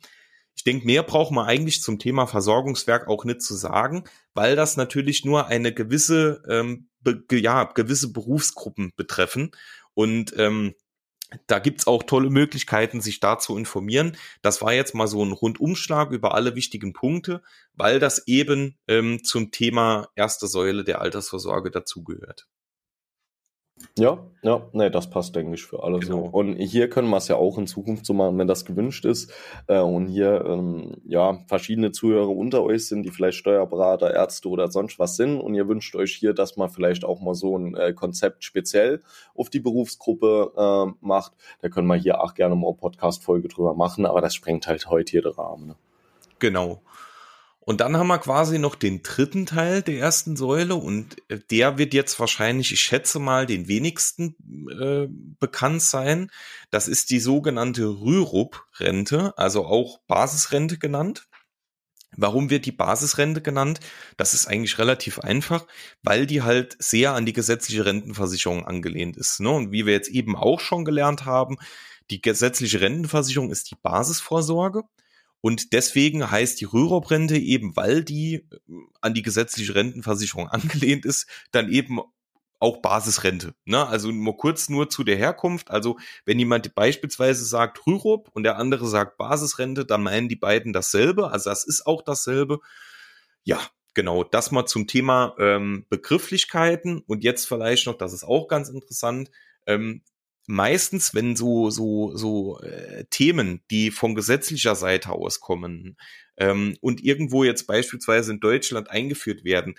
Ich 0.56 0.66
denke, 0.66 0.86
mehr 0.86 1.04
braucht 1.04 1.32
man 1.32 1.48
eigentlich 1.48 1.82
zum 1.82 2.00
Thema 2.00 2.28
Versorgungswerk 2.28 3.08
auch 3.08 3.24
nicht 3.24 3.42
zu 3.42 3.56
sagen, 3.56 4.04
weil 4.34 4.58
das 4.58 4.76
natürlich 4.76 5.24
nur 5.24 5.48
eine 5.48 5.74
gewisse, 5.74 6.44
ähm, 6.50 6.90
be, 7.00 7.24
ja, 7.32 7.64
gewisse 7.64 8.12
Berufsgruppen 8.12 8.92
betreffen. 8.98 9.52
Und 9.94 10.34
ähm, 10.38 10.76
da 11.48 11.60
gibt's 11.60 11.88
auch 11.88 12.04
tolle 12.04 12.30
Möglichkeiten, 12.30 13.02
sich 13.02 13.20
da 13.20 13.38
zu 13.39 13.58
informieren. 13.58 14.18
Das 14.42 14.62
war 14.62 14.74
jetzt 14.74 14.96
mal 14.96 15.08
so 15.08 15.24
ein 15.24 15.32
Rundumschlag 15.32 16.12
über 16.12 16.34
alle 16.34 16.56
wichtigen 16.56 16.94
Punkte, 16.94 17.44
weil 17.74 18.00
das 18.00 18.28
eben 18.28 18.78
ähm, 18.88 19.24
zum 19.24 19.52
Thema 19.52 20.10
erste 20.15 20.48
Säule 20.48 20.84
der 20.84 21.02
Altersvorsorge 21.02 21.72
dazugehört. 21.72 22.48
Ja, 23.98 24.20
ja, 24.44 24.62
nee, 24.72 24.89
das 24.89 25.10
passt, 25.10 25.36
denke 25.36 25.56
ich, 25.56 25.65
für 25.65 25.84
alle 25.84 26.00
genau. 26.00 26.15
so. 26.15 26.22
Und 26.32 26.56
hier 26.56 26.89
können 26.89 27.10
wir 27.10 27.18
es 27.18 27.28
ja 27.28 27.36
auch 27.36 27.58
in 27.58 27.68
Zukunft 27.68 28.06
so 28.06 28.13
machen, 28.13 28.38
wenn 28.38 28.48
das 28.48 28.63
gewünscht 28.63 29.04
ist. 29.04 29.34
Äh, 29.68 29.80
und 29.80 30.08
hier, 30.08 30.46
ähm, 30.46 30.96
ja, 31.06 31.39
verschiedene 31.48 31.92
Zuhörer 31.92 32.30
unter 32.30 32.63
euch 32.63 32.88
sind, 32.88 33.04
die 33.04 33.10
vielleicht 33.10 33.38
Steuerberater, 33.38 34.13
Ärzte 34.13 34.48
oder 34.48 34.72
sonst 34.72 35.00
was 35.00 35.18
sind. 35.18 35.42
Und 35.42 35.56
ihr 35.56 35.68
wünscht 35.68 35.96
euch 35.96 36.13
hier, 36.13 36.34
dass 36.34 36.56
man 36.56 36.70
vielleicht 36.70 37.04
auch 37.04 37.20
mal 37.20 37.36
so 37.36 37.58
ein 37.58 37.76
äh, 37.76 37.94
Konzept 37.94 38.46
speziell 38.46 39.02
auf 39.36 39.50
die 39.50 39.60
Berufsgruppe 39.60 40.54
äh, 40.56 41.06
macht. 41.06 41.34
Da 41.62 41.68
können 41.68 41.88
wir 41.88 41.96
hier 41.96 42.24
auch 42.24 42.34
gerne 42.34 42.56
mal 42.56 42.68
eine 42.68 42.78
Podcast-Folge 42.78 43.50
drüber 43.50 43.74
machen. 43.74 44.06
Aber 44.06 44.22
das 44.22 44.34
sprengt 44.34 44.68
halt 44.68 44.89
heute 44.89 45.12
hier 45.12 45.22
den 45.24 45.34
Rahmen. 45.34 45.68
Ne? 45.68 45.76
Genau. 46.39 46.82
Und 47.62 47.82
dann 47.82 47.98
haben 47.98 48.08
wir 48.08 48.17
quasi 48.17 48.58
noch 48.58 48.76
den 48.76 49.04
dritten 49.04 49.45
Teil 49.45 49.82
der 49.82 50.00
ersten 50.00 50.36
Säule 50.36 50.76
und 50.76 51.17
äh, 51.30 51.39
der 51.52 51.78
wird 51.78 51.93
jetzt 51.93 52.19
wahrscheinlich, 52.19 52.72
ich 52.72 52.82
schätze 52.82 53.19
mal, 53.19 53.45
den 53.45 53.67
wenigsten 53.67 54.36
äh, 54.80 55.08
bekannt 55.39 55.82
sein. 55.82 56.32
Das 56.72 56.88
ist 56.88 57.10
die 57.10 57.19
sogenannte 57.19 57.86
Rürup-Rente, 57.86 59.38
also 59.38 59.65
auch 59.65 60.00
Basisrente 60.08 60.78
genannt. 60.78 61.28
Warum 62.17 62.50
wird 62.50 62.65
die 62.65 62.72
Basisrente 62.72 63.41
genannt? 63.41 63.80
Das 64.17 64.34
ist 64.34 64.48
eigentlich 64.48 64.80
relativ 64.80 65.19
einfach, 65.19 65.67
weil 66.02 66.26
die 66.26 66.41
halt 66.41 66.76
sehr 66.80 67.13
an 67.13 67.26
die 67.26 67.34
gesetzliche 67.34 67.86
Rentenversicherung 67.86 68.65
angelehnt 68.65 69.15
ist. 69.15 69.39
Ne? 69.39 69.50
Und 69.50 69.72
wie 69.72 69.86
wir 69.86 69.93
jetzt 69.93 70.10
eben 70.10 70.36
auch 70.36 70.60
schon 70.60 70.86
gelernt 70.86 71.26
haben, 71.26 71.58
die 72.10 72.22
gesetzliche 72.22 72.82
Rentenversicherung 72.82 73.52
ist 73.52 73.69
die 73.69 73.76
Basisvorsorge. 73.82 74.84
Und 75.41 75.73
deswegen 75.73 76.30
heißt 76.30 76.60
die 76.60 76.65
Rürup-Rente 76.65 77.38
eben, 77.38 77.75
weil 77.75 78.04
die 78.04 78.36
äh, 78.36 78.60
an 79.02 79.13
die 79.13 79.21
gesetzliche 79.21 79.75
Rentenversicherung 79.75 80.47
angelehnt 80.49 81.06
ist, 81.06 81.28
dann 81.52 81.69
eben 81.71 81.99
auch 82.60 82.82
Basisrente. 82.82 83.54
Ne? 83.65 83.88
Also 83.88 84.12
nur 84.12 84.36
kurz 84.36 84.69
nur 84.69 84.89
zu 84.89 85.04
der 85.04 85.15
Herkunft. 85.15 85.71
Also 85.71 85.97
wenn 86.25 86.39
jemand 86.39 86.75
beispielsweise 86.75 87.45
sagt 87.45 87.88
Rürup 87.88 88.30
und 88.34 88.43
der 88.43 88.58
andere 88.58 88.88
sagt 88.88 89.17
Basisrente, 89.17 89.86
dann 89.86 90.04
meinen 90.04 90.28
die 90.28 90.36
beiden 90.36 90.73
dasselbe. 90.73 91.32
Also 91.32 91.49
das 91.49 91.63
ist 91.63 91.88
auch 91.88 92.02
dasselbe. 92.02 92.60
Ja, 93.43 93.60
genau. 93.93 94.25
Das 94.25 94.52
mal 94.52 94.65
zum 94.65 94.88
Thema 94.88 95.36
ähm, 95.39 95.86
Begrifflichkeiten. 95.89 96.99
Und 97.08 97.23
jetzt 97.23 97.47
vielleicht 97.47 97.88
noch, 97.88 97.97
das 97.97 98.12
ist 98.12 98.25
auch 98.25 98.49
ganz 98.49 98.67
interessant. 98.67 99.32
Ähm, 99.65 100.02
meistens, 100.50 101.14
wenn 101.14 101.36
so 101.36 101.70
so 101.70 102.16
so 102.16 102.60
äh, 102.62 103.06
Themen, 103.12 103.62
die 103.70 103.92
von 103.92 104.16
gesetzlicher 104.16 104.76
Seite 104.76 105.12
auskommen 105.12 105.96
ähm, 106.38 106.76
und 106.82 107.04
irgendwo 107.04 107.44
jetzt 107.44 107.68
beispielsweise 107.68 108.32
in 108.32 108.40
Deutschland 108.40 108.90
eingeführt 108.90 109.44
werden 109.44 109.76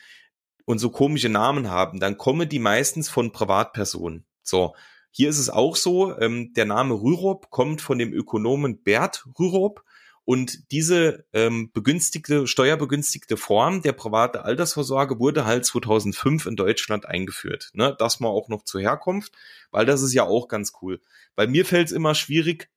und 0.67 0.79
so 0.79 0.91
komische 0.91 1.29
Namen 1.29 1.71
haben, 1.71 1.99
dann 1.99 2.17
kommen 2.17 2.49
die 2.49 2.61
meistens 2.61 3.09
von 3.09 3.33
Privatpersonen. 3.33 4.25
So, 4.43 4.75
hier 5.11 5.29
ist 5.29 5.39
es 5.39 5.51
auch 5.51 5.75
so, 5.75 6.17
ähm, 6.19 6.53
der 6.55 6.67
Name 6.67 6.95
Rürup 6.95 7.51
kommt 7.51 7.81
von 7.81 7.99
dem 7.99 8.13
Ökonomen 8.13 8.81
Bert 8.85 9.25
Rürup 9.39 9.85
und 10.31 10.71
diese 10.71 11.27
ähm, 11.33 11.73
begünstigte, 11.73 12.47
steuerbegünstigte 12.47 13.37
Form 13.37 13.83
der 13.83 13.91
privaten 13.91 14.37
Altersvorsorge 14.37 15.19
wurde 15.19 15.45
halt 15.45 15.67
2005 15.67 16.47
in 16.47 16.55
Deutschland 16.55 17.05
eingeführt. 17.05 17.71
Ne? 17.73 17.97
Das 17.99 18.21
mal 18.21 18.29
auch 18.29 18.49
noch 18.49 18.63
zur 18.63 18.81
Herkunft, 18.81 19.33
weil 19.73 19.87
das 19.87 20.03
ist 20.03 20.13
ja 20.13 20.23
auch 20.23 20.47
ganz 20.47 20.73
cool. 20.83 21.01
Bei 21.35 21.49
mir 21.49 21.65
fällt 21.65 21.89
es 21.89 21.93
immer 21.93 22.15
schwierig, 22.15 22.71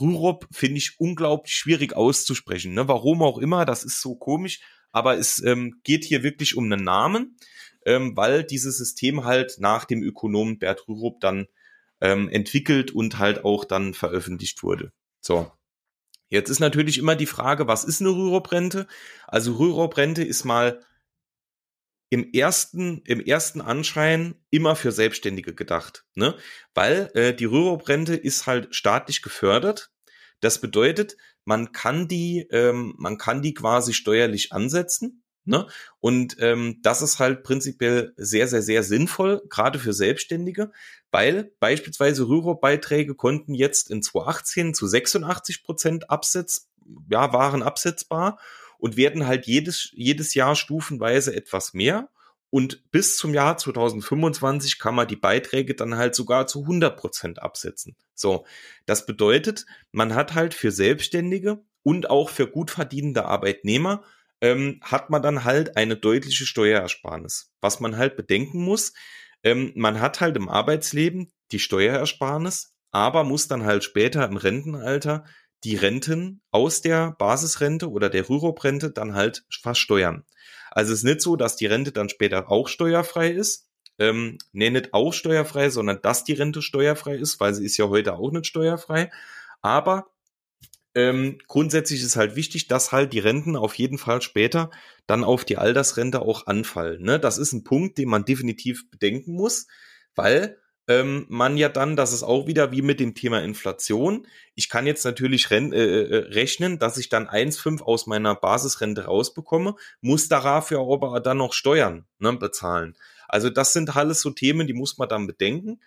Rürup 0.00 0.46
finde 0.52 0.78
ich 0.78 1.00
unglaublich 1.00 1.52
schwierig 1.52 1.96
auszusprechen. 1.96 2.72
Ne? 2.72 2.86
Warum 2.86 3.20
auch 3.22 3.38
immer, 3.38 3.64
das 3.64 3.82
ist 3.82 4.00
so 4.00 4.14
komisch, 4.14 4.60
aber 4.92 5.18
es 5.18 5.42
ähm, 5.42 5.80
geht 5.82 6.04
hier 6.04 6.22
wirklich 6.22 6.56
um 6.56 6.70
einen 6.70 6.84
Namen, 6.84 7.36
ähm, 7.84 8.16
weil 8.16 8.44
dieses 8.44 8.78
System 8.78 9.24
halt 9.24 9.56
nach 9.58 9.86
dem 9.86 10.04
Ökonomen 10.04 10.60
Bert 10.60 10.86
Rürup 10.86 11.20
dann 11.20 11.48
ähm, 12.00 12.28
entwickelt 12.28 12.92
und 12.92 13.18
halt 13.18 13.44
auch 13.44 13.64
dann 13.64 13.92
veröffentlicht 13.92 14.62
wurde. 14.62 14.92
So. 15.20 15.50
Jetzt 16.32 16.48
ist 16.48 16.60
natürlich 16.60 16.96
immer 16.96 17.14
die 17.14 17.26
Frage, 17.26 17.66
was 17.66 17.84
ist 17.84 18.00
eine 18.00 18.08
Rürup-Rente? 18.08 18.86
Also 19.26 19.52
Rürup-Rente 19.56 20.24
ist 20.24 20.44
mal 20.44 20.82
im 22.08 22.32
ersten, 22.32 23.02
im 23.04 23.20
ersten 23.20 23.60
Anschein 23.60 24.34
immer 24.48 24.74
für 24.74 24.92
Selbstständige 24.92 25.54
gedacht, 25.54 26.06
ne? 26.14 26.34
Weil 26.72 27.10
äh, 27.12 27.34
die 27.34 27.44
Rürup-Rente 27.44 28.14
ist 28.14 28.46
halt 28.46 28.74
staatlich 28.74 29.20
gefördert. 29.20 29.90
Das 30.40 30.58
bedeutet, 30.58 31.18
man 31.44 31.72
kann 31.72 32.08
die, 32.08 32.46
ähm, 32.50 32.94
man 32.96 33.18
kann 33.18 33.42
die 33.42 33.52
quasi 33.52 33.92
steuerlich 33.92 34.52
ansetzen 34.52 35.21
Ne? 35.44 35.66
Und 36.00 36.36
ähm, 36.38 36.78
das 36.82 37.02
ist 37.02 37.18
halt 37.18 37.42
prinzipiell 37.42 38.12
sehr, 38.16 38.46
sehr, 38.46 38.62
sehr 38.62 38.82
sinnvoll, 38.82 39.42
gerade 39.48 39.78
für 39.78 39.92
Selbstständige, 39.92 40.70
weil 41.10 41.52
beispielsweise 41.58 42.28
Rürup-Beiträge 42.28 43.14
konnten 43.14 43.54
jetzt 43.54 43.90
in 43.90 44.02
2018 44.02 44.74
zu 44.74 44.86
86 44.86 45.64
Prozent 45.64 46.10
Absetz, 46.10 46.68
ja, 47.10 47.32
waren 47.32 47.62
absetzbar 47.62 48.38
und 48.78 48.96
werden 48.96 49.26
halt 49.26 49.46
jedes, 49.46 49.90
jedes 49.92 50.34
Jahr 50.34 50.54
stufenweise 50.54 51.34
etwas 51.34 51.74
mehr. 51.74 52.08
Und 52.50 52.90
bis 52.90 53.16
zum 53.16 53.32
Jahr 53.32 53.56
2025 53.56 54.78
kann 54.78 54.94
man 54.94 55.08
die 55.08 55.16
Beiträge 55.16 55.74
dann 55.74 55.96
halt 55.96 56.14
sogar 56.14 56.46
zu 56.46 56.62
100 56.62 56.96
Prozent 56.96 57.42
absetzen. 57.42 57.96
So, 58.14 58.44
das 58.84 59.06
bedeutet, 59.06 59.66
man 59.90 60.14
hat 60.14 60.34
halt 60.34 60.52
für 60.52 60.70
Selbstständige 60.70 61.64
und 61.82 62.10
auch 62.10 62.28
für 62.28 62.46
gut 62.46 62.70
verdienende 62.70 63.24
Arbeitnehmer 63.24 64.04
ähm, 64.42 64.80
hat 64.82 65.08
man 65.08 65.22
dann 65.22 65.44
halt 65.44 65.76
eine 65.76 65.96
deutliche 65.96 66.44
Steuerersparnis. 66.44 67.52
Was 67.62 67.80
man 67.80 67.96
halt 67.96 68.16
bedenken 68.16 68.60
muss, 68.62 68.92
ähm, 69.44 69.72
man 69.76 70.00
hat 70.00 70.20
halt 70.20 70.36
im 70.36 70.48
Arbeitsleben 70.48 71.32
die 71.52 71.60
Steuerersparnis, 71.60 72.74
aber 72.90 73.24
muss 73.24 73.48
dann 73.48 73.64
halt 73.64 73.84
später 73.84 74.24
im 74.26 74.36
Rentenalter 74.36 75.24
die 75.64 75.76
Renten 75.76 76.42
aus 76.50 76.82
der 76.82 77.12
Basisrente 77.12 77.88
oder 77.88 78.10
der 78.10 78.28
Rürup-Rente 78.28 78.90
dann 78.90 79.14
halt 79.14 79.44
versteuern. 79.48 80.24
Also 80.72 80.92
es 80.92 81.00
ist 81.00 81.04
nicht 81.04 81.20
so, 81.20 81.36
dass 81.36 81.56
die 81.56 81.66
Rente 81.66 81.92
dann 81.92 82.08
später 82.08 82.50
auch 82.50 82.66
steuerfrei 82.66 83.30
ist. 83.30 83.68
Ähm, 83.98 84.38
nee, 84.52 84.70
nicht 84.70 84.92
auch 84.92 85.12
steuerfrei, 85.12 85.70
sondern 85.70 86.00
dass 86.02 86.24
die 86.24 86.32
Rente 86.32 86.62
steuerfrei 86.62 87.14
ist, 87.14 87.38
weil 87.38 87.54
sie 87.54 87.64
ist 87.64 87.76
ja 87.76 87.88
heute 87.88 88.14
auch 88.14 88.32
nicht 88.32 88.46
steuerfrei. 88.46 89.12
Aber 89.60 90.11
ähm, 90.94 91.38
grundsätzlich 91.48 92.02
ist 92.02 92.16
halt 92.16 92.36
wichtig, 92.36 92.68
dass 92.68 92.92
halt 92.92 93.12
die 93.12 93.18
Renten 93.18 93.56
auf 93.56 93.74
jeden 93.74 93.98
Fall 93.98 94.20
später 94.22 94.70
dann 95.06 95.24
auf 95.24 95.44
die 95.44 95.56
Altersrente 95.56 96.22
auch 96.22 96.46
anfallen. 96.46 97.02
Ne? 97.02 97.18
Das 97.18 97.38
ist 97.38 97.52
ein 97.52 97.64
Punkt, 97.64 97.98
den 97.98 98.08
man 98.08 98.24
definitiv 98.24 98.90
bedenken 98.90 99.32
muss, 99.32 99.66
weil 100.14 100.58
ähm, 100.88 101.26
man 101.28 101.56
ja 101.56 101.68
dann, 101.68 101.96
das 101.96 102.12
ist 102.12 102.22
auch 102.22 102.46
wieder 102.46 102.72
wie 102.72 102.82
mit 102.82 103.00
dem 103.00 103.14
Thema 103.14 103.40
Inflation. 103.42 104.26
Ich 104.54 104.68
kann 104.68 104.86
jetzt 104.86 105.04
natürlich 105.04 105.50
äh, 105.50 105.56
äh 105.56 106.16
rechnen, 106.30 106.78
dass 106.78 106.98
ich 106.98 107.08
dann 107.08 107.28
1,5 107.28 107.82
aus 107.82 108.06
meiner 108.06 108.34
Basisrente 108.34 109.04
rausbekomme, 109.04 109.76
muss 110.00 110.28
dafür 110.28 110.80
aber 110.80 111.20
dann 111.20 111.38
noch 111.38 111.52
Steuern 111.52 112.04
ne, 112.18 112.32
bezahlen. 112.34 112.94
Also 113.28 113.48
das 113.48 113.72
sind 113.72 113.96
alles 113.96 114.20
so 114.20 114.30
Themen, 114.30 114.66
die 114.66 114.74
muss 114.74 114.98
man 114.98 115.08
dann 115.08 115.26
bedenken. 115.26 115.80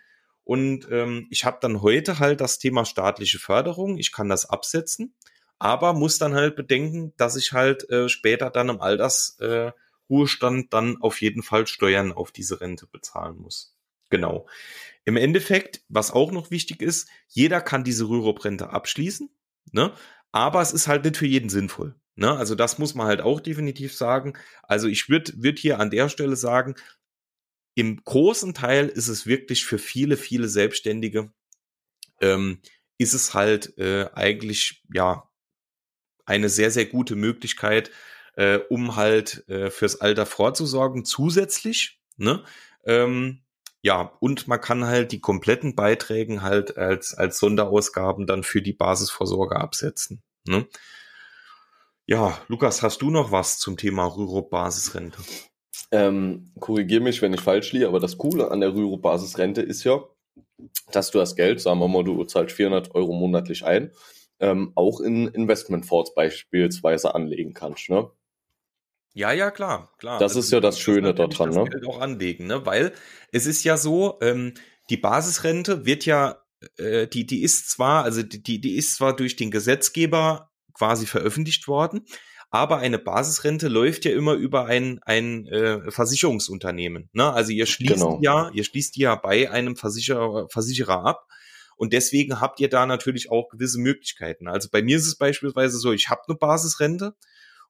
Und 0.46 0.88
ähm, 0.92 1.28
ich 1.32 1.44
habe 1.44 1.58
dann 1.60 1.82
heute 1.82 2.20
halt 2.20 2.40
das 2.40 2.60
Thema 2.60 2.86
staatliche 2.86 3.40
Förderung. 3.40 3.98
Ich 3.98 4.12
kann 4.12 4.30
das 4.30 4.48
absetzen, 4.48 5.14
aber 5.60 5.94
muss 5.94 6.20
dann 6.20 6.36
halt 6.36 6.56
bedenken, 6.56 7.14
dass 7.18 7.36
ich 7.36 7.52
halt 7.52 7.90
äh, 7.90 8.08
später 8.08 8.52
dann 8.52 8.70
im 8.70 8.80
Altersruhestand 8.80 10.66
äh, 10.66 10.68
dann 10.70 11.02
auf 11.02 11.20
jeden 11.20 11.42
Fall 11.42 11.66
Steuern 11.66 12.14
auf 12.14 12.32
diese 12.32 12.62
Rente 12.62 12.86
bezahlen 12.86 13.38
muss. 13.38 13.76
Genau. 14.12 14.48
Im 15.04 15.18
Endeffekt, 15.18 15.82
was 15.90 16.12
auch 16.12 16.32
noch 16.32 16.52
wichtig 16.52 16.82
ist, 16.82 17.10
jeder 17.28 17.60
kann 17.60 17.84
diese 17.84 18.08
Rürup-Rente 18.08 18.70
abschließen, 18.70 19.30
ne? 19.72 19.94
aber 20.32 20.62
es 20.62 20.74
ist 20.74 20.88
halt 20.88 21.06
nicht 21.06 21.18
für 21.18 21.26
jeden 21.26 21.50
sinnvoll. 21.50 21.96
Ne? 22.16 22.32
Also 22.32 22.54
das 22.54 22.78
muss 22.78 22.94
man 22.94 23.08
halt 23.08 23.22
auch 23.22 23.40
definitiv 23.40 23.96
sagen. 23.96 24.34
Also 24.64 24.88
ich 24.88 25.10
würde 25.10 25.34
würd 25.38 25.60
hier 25.60 25.80
an 25.80 25.90
der 25.90 26.10
Stelle 26.10 26.36
sagen, 26.36 26.76
im 27.76 28.04
großen 28.04 28.54
Teil 28.54 28.88
ist 28.88 29.10
es 29.10 29.28
wirklich 29.28 29.66
für 29.66 29.78
viele, 29.78 30.18
viele 30.18 30.48
Selbstständige, 30.48 31.32
ähm, 32.22 32.62
ist 32.98 33.14
es 33.14 33.34
halt 33.34 33.78
äh, 33.78 34.10
eigentlich, 34.14 34.84
ja, 34.94 35.30
eine 36.26 36.50
sehr, 36.50 36.72
sehr 36.72 36.86
gute 36.86 37.16
Möglichkeit, 37.16 37.92
äh, 38.36 38.58
um 38.70 38.96
halt 38.96 39.48
äh, 39.50 39.70
fürs 39.70 40.02
Alter 40.02 40.26
vorzusorgen, 40.26 41.06
zusätzlich, 41.06 42.00
ne? 42.18 42.44
Ähm, 42.86 43.42
ja, 43.82 44.14
und 44.20 44.48
man 44.48 44.60
kann 44.60 44.86
halt 44.86 45.12
die 45.12 45.20
kompletten 45.20 45.76
Beiträge 45.76 46.42
halt 46.42 46.76
als, 46.76 47.14
als 47.14 47.38
Sonderausgaben 47.38 48.26
dann 48.26 48.42
für 48.42 48.64
die 48.64 48.74
Basisvorsorge 48.74 49.58
absetzen. 49.58 50.24
Ne? 50.48 50.66
Ja, 52.08 52.42
Lukas, 52.48 52.82
hast 52.82 53.04
du 53.04 53.12
noch 53.12 53.32
was 53.32 53.60
zum 53.60 53.78
Thema 53.78 54.06
Rürup-Basisrente? 54.06 55.20
Ähm, 55.92 56.52
Korrigiere 56.60 57.02
mich, 57.02 57.22
wenn 57.22 57.34
ich 57.34 57.42
falsch 57.42 57.72
liege, 57.72 57.88
aber 57.88 58.00
das 58.00 58.18
Coole 58.18 58.52
an 58.52 58.62
der 58.62 58.74
Rüro-Basisrente 58.74 59.62
ist 59.62 59.84
ja, 59.84 60.04
dass 60.92 61.12
du 61.12 61.18
das 61.18 61.36
Geld, 61.36 61.62
sagen 61.62 61.80
wir 61.80 61.88
mal, 61.88 62.04
du 62.04 62.24
zahlst 62.24 62.56
400 62.56 62.96
Euro 62.96 63.14
monatlich 63.14 63.66
ein, 63.66 63.92
ähm, 64.40 64.72
auch 64.76 65.00
in 65.00 65.28
Investmentfonds 65.28 66.14
beispielsweise 66.14 67.16
anlegen 67.16 67.54
kannst, 67.54 67.90
ne? 67.90 68.10
Ja, 69.14 69.32
ja, 69.32 69.50
klar, 69.50 69.94
klar. 69.98 70.20
Das, 70.20 70.34
das 70.34 70.46
ist 70.46 70.52
ja 70.52 70.60
das 70.60 70.78
Schöne 70.78 71.14
daran, 71.14 71.30
das 71.30 71.56
ne? 71.56 71.70
Geld 71.70 71.86
auch 71.88 72.02
anlegen, 72.02 72.48
ne? 72.48 72.66
Weil 72.66 72.92
es 73.32 73.46
ist 73.46 73.64
ja 73.64 73.78
so, 73.78 74.18
ähm, 74.22 74.54
die 74.90 74.98
Basisrente 74.98 75.86
wird 75.86 76.06
ja, 76.06 76.44
äh, 76.78 77.08
die, 77.08 77.26
die 77.26 77.42
ist 77.42 77.70
zwar, 77.70 78.04
also 78.04 78.24
die, 78.24 78.60
die 78.60 78.76
ist 78.76 78.96
zwar 78.96 79.16
durch 79.16 79.38
den 79.38 79.52
Gesetzgeber 79.52 80.52
quasi 80.74 81.06
veröffentlicht 81.06 81.70
worden, 81.70 82.06
aber 82.56 82.78
eine 82.78 82.98
Basisrente 82.98 83.68
läuft 83.68 84.06
ja 84.06 84.12
immer 84.12 84.34
über 84.34 84.66
ein, 84.66 85.02
ein 85.04 85.46
äh, 85.48 85.92
Versicherungsunternehmen. 85.92 87.10
Ne? 87.12 87.30
Also 87.34 87.52
ihr 87.52 87.66
schließt 87.66 87.96
genau. 87.96 88.20
ja, 88.22 88.50
ihr 88.54 88.64
schließt 88.64 88.96
ja 88.96 89.16
bei 89.16 89.52
einem 89.52 89.76
Versicherer, 89.76 90.48
Versicherer 90.48 91.04
ab. 91.06 91.28
Und 91.76 91.92
deswegen 91.92 92.40
habt 92.40 92.62
ihr 92.62 92.70
da 92.70 92.86
natürlich 92.86 93.30
auch 93.30 93.50
gewisse 93.50 93.78
Möglichkeiten. 93.78 94.48
Also 94.48 94.70
bei 94.72 94.82
mir 94.82 94.96
ist 94.96 95.06
es 95.06 95.18
beispielsweise 95.18 95.78
so, 95.78 95.92
ich 95.92 96.08
habe 96.10 96.22
eine 96.30 96.38
Basisrente 96.38 97.14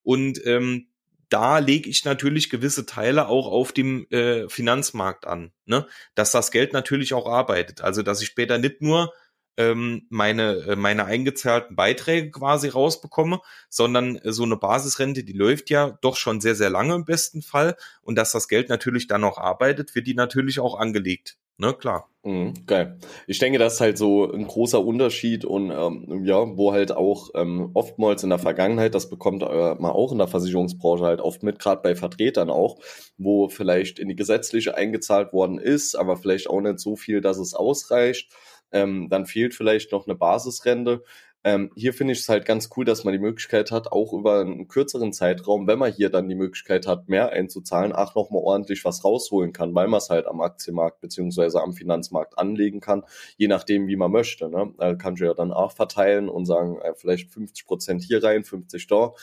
und 0.04 0.40
ähm, 0.46 0.90
da 1.30 1.58
lege 1.58 1.90
ich 1.90 2.06
natürlich 2.06 2.52
gewisse 2.52 2.86
Teile 2.86 3.28
auch 3.28 3.48
auf 3.48 3.72
dem 3.72 4.06
äh, 4.12 4.48
Finanzmarkt 4.50 5.26
an, 5.26 5.52
ne? 5.66 5.88
dass 6.14 6.32
das 6.32 6.52
Geld 6.52 6.74
natürlich 6.74 7.16
auch 7.16 7.26
arbeitet. 7.28 7.82
Also 7.82 8.04
dass 8.04 8.22
ich 8.22 8.28
später 8.28 8.60
nicht 8.60 8.84
nur 8.84 9.12
ähm, 9.58 10.06
meine, 10.10 10.66
äh, 10.68 10.76
meine 10.76 11.06
eingezahlten 11.06 11.76
Beiträge 11.76 12.32
quasi 12.32 12.70
rausbekomme, 12.70 13.40
sondern 13.70 14.20
so 14.24 14.44
eine 14.44 14.58
Basisrente, 14.58 15.24
die 15.24 15.34
läuft 15.34 15.70
ja 15.70 15.98
doch 16.02 16.16
schon 16.18 16.42
sehr, 16.42 16.56
sehr 16.56 16.70
lange 16.70 16.96
im 16.96 17.06
besten 17.06 17.42
Fall. 17.42 17.76
Und 18.02 18.16
dass 18.16 18.32
das 18.32 18.48
Geld 18.48 18.70
natürlich 18.70 19.08
dann 19.08 19.22
noch 19.22 19.38
arbeitet, 19.38 19.96
wird 19.96 20.08
die 20.08 20.16
natürlich 20.16 20.60
auch 20.60 20.80
angelegt. 20.80 21.38
Ne, 21.58 21.74
klar. 21.74 22.10
Mhm, 22.24 22.54
geil. 22.66 22.98
Ich 23.28 23.40
denke, 23.40 23.60
das 23.60 23.76
ist 23.76 23.82
halt 23.82 23.98
so 23.98 24.30
ein 24.30 24.46
großer 24.46 24.84
Unterschied 24.84 25.46
und 25.46 25.72
ähm, 25.72 26.26
ja, 26.26 26.58
wo 26.58 26.74
halt 26.74 26.92
auch 26.92 27.30
ähm, 27.34 27.70
oftmals 27.74 28.24
in 28.24 28.30
der 28.30 28.40
Vergangenheit, 28.40 28.94
das 28.94 29.10
bekommt 29.10 29.42
äh, 29.42 29.76
man 29.76 29.92
auch 29.92 30.12
in 30.12 30.18
der 30.18 30.28
Versicherungsbranche 30.28 31.06
halt 31.06 31.22
oft 31.22 31.44
mit, 31.44 31.60
gerade 31.60 31.82
bei 31.82 31.96
Vertretern 31.96 32.50
auch, 32.50 32.80
wo 33.18 33.48
vielleicht 33.48 34.00
in 34.00 34.10
die 34.10 34.18
gesetzliche 34.18 34.76
eingezahlt 34.76 35.32
worden 35.32 35.58
ist, 35.58 35.96
aber 35.96 36.18
vielleicht 36.18 36.50
auch 36.50 36.60
nicht 36.60 36.80
so 36.80 36.98
viel, 36.98 37.22
dass 37.22 37.38
es 37.38 37.54
ausreicht 37.54 38.30
ähm, 38.72 39.10
dann 39.10 39.26
fehlt 39.26 39.54
vielleicht 39.56 39.92
noch 39.92 40.06
eine 40.08 40.16
Basisrente. 40.16 41.04
Ähm, 41.46 41.70
hier 41.76 41.94
finde 41.94 42.14
ich 42.14 42.22
es 42.22 42.30
halt 42.30 42.44
ganz 42.44 42.70
cool, 42.76 42.86
dass 42.86 43.04
man 43.04 43.12
die 43.12 43.20
Möglichkeit 43.20 43.70
hat, 43.70 43.92
auch 43.92 44.14
über 44.14 44.40
einen 44.40 44.68
kürzeren 44.68 45.14
Zeitraum, 45.14 45.68
wenn 45.68 45.78
man 45.78 45.94
hier 45.94 46.10
dann 46.10 46.28
die 46.28 46.34
Möglichkeit 46.34 46.88
hat, 46.88 47.08
mehr 47.08 47.30
einzuzahlen, 47.34 47.94
ach 47.94 48.16
nochmal 48.16 48.42
ordentlich 48.42 48.84
was 48.84 49.06
rausholen 49.06 49.54
kann, 49.54 49.76
weil 49.76 49.88
man 49.88 50.00
es 50.00 50.10
halt 50.10 50.26
am 50.26 50.42
Aktienmarkt 50.42 51.02
beziehungsweise 51.02 51.62
am 51.62 51.74
Finanzmarkt 51.74 52.40
anlegen 52.40 52.80
kann, 52.80 53.04
je 53.38 53.48
nachdem, 53.48 53.88
wie 53.88 53.96
man 53.96 54.12
möchte. 54.12 54.50
Ne? 54.50 54.74
Da 54.80 54.96
kann 54.96 55.14
ich 55.14 55.20
ja 55.20 55.36
dann 55.36 55.54
auch 55.54 55.72
verteilen 55.72 56.30
und 56.30 56.48
sagen, 56.48 56.80
äh, 56.82 56.94
vielleicht 56.96 57.32
50 57.32 57.68
Prozent 57.68 58.02
hier 58.02 58.24
rein, 58.24 58.44
50 58.44 58.88
da. 58.88 59.14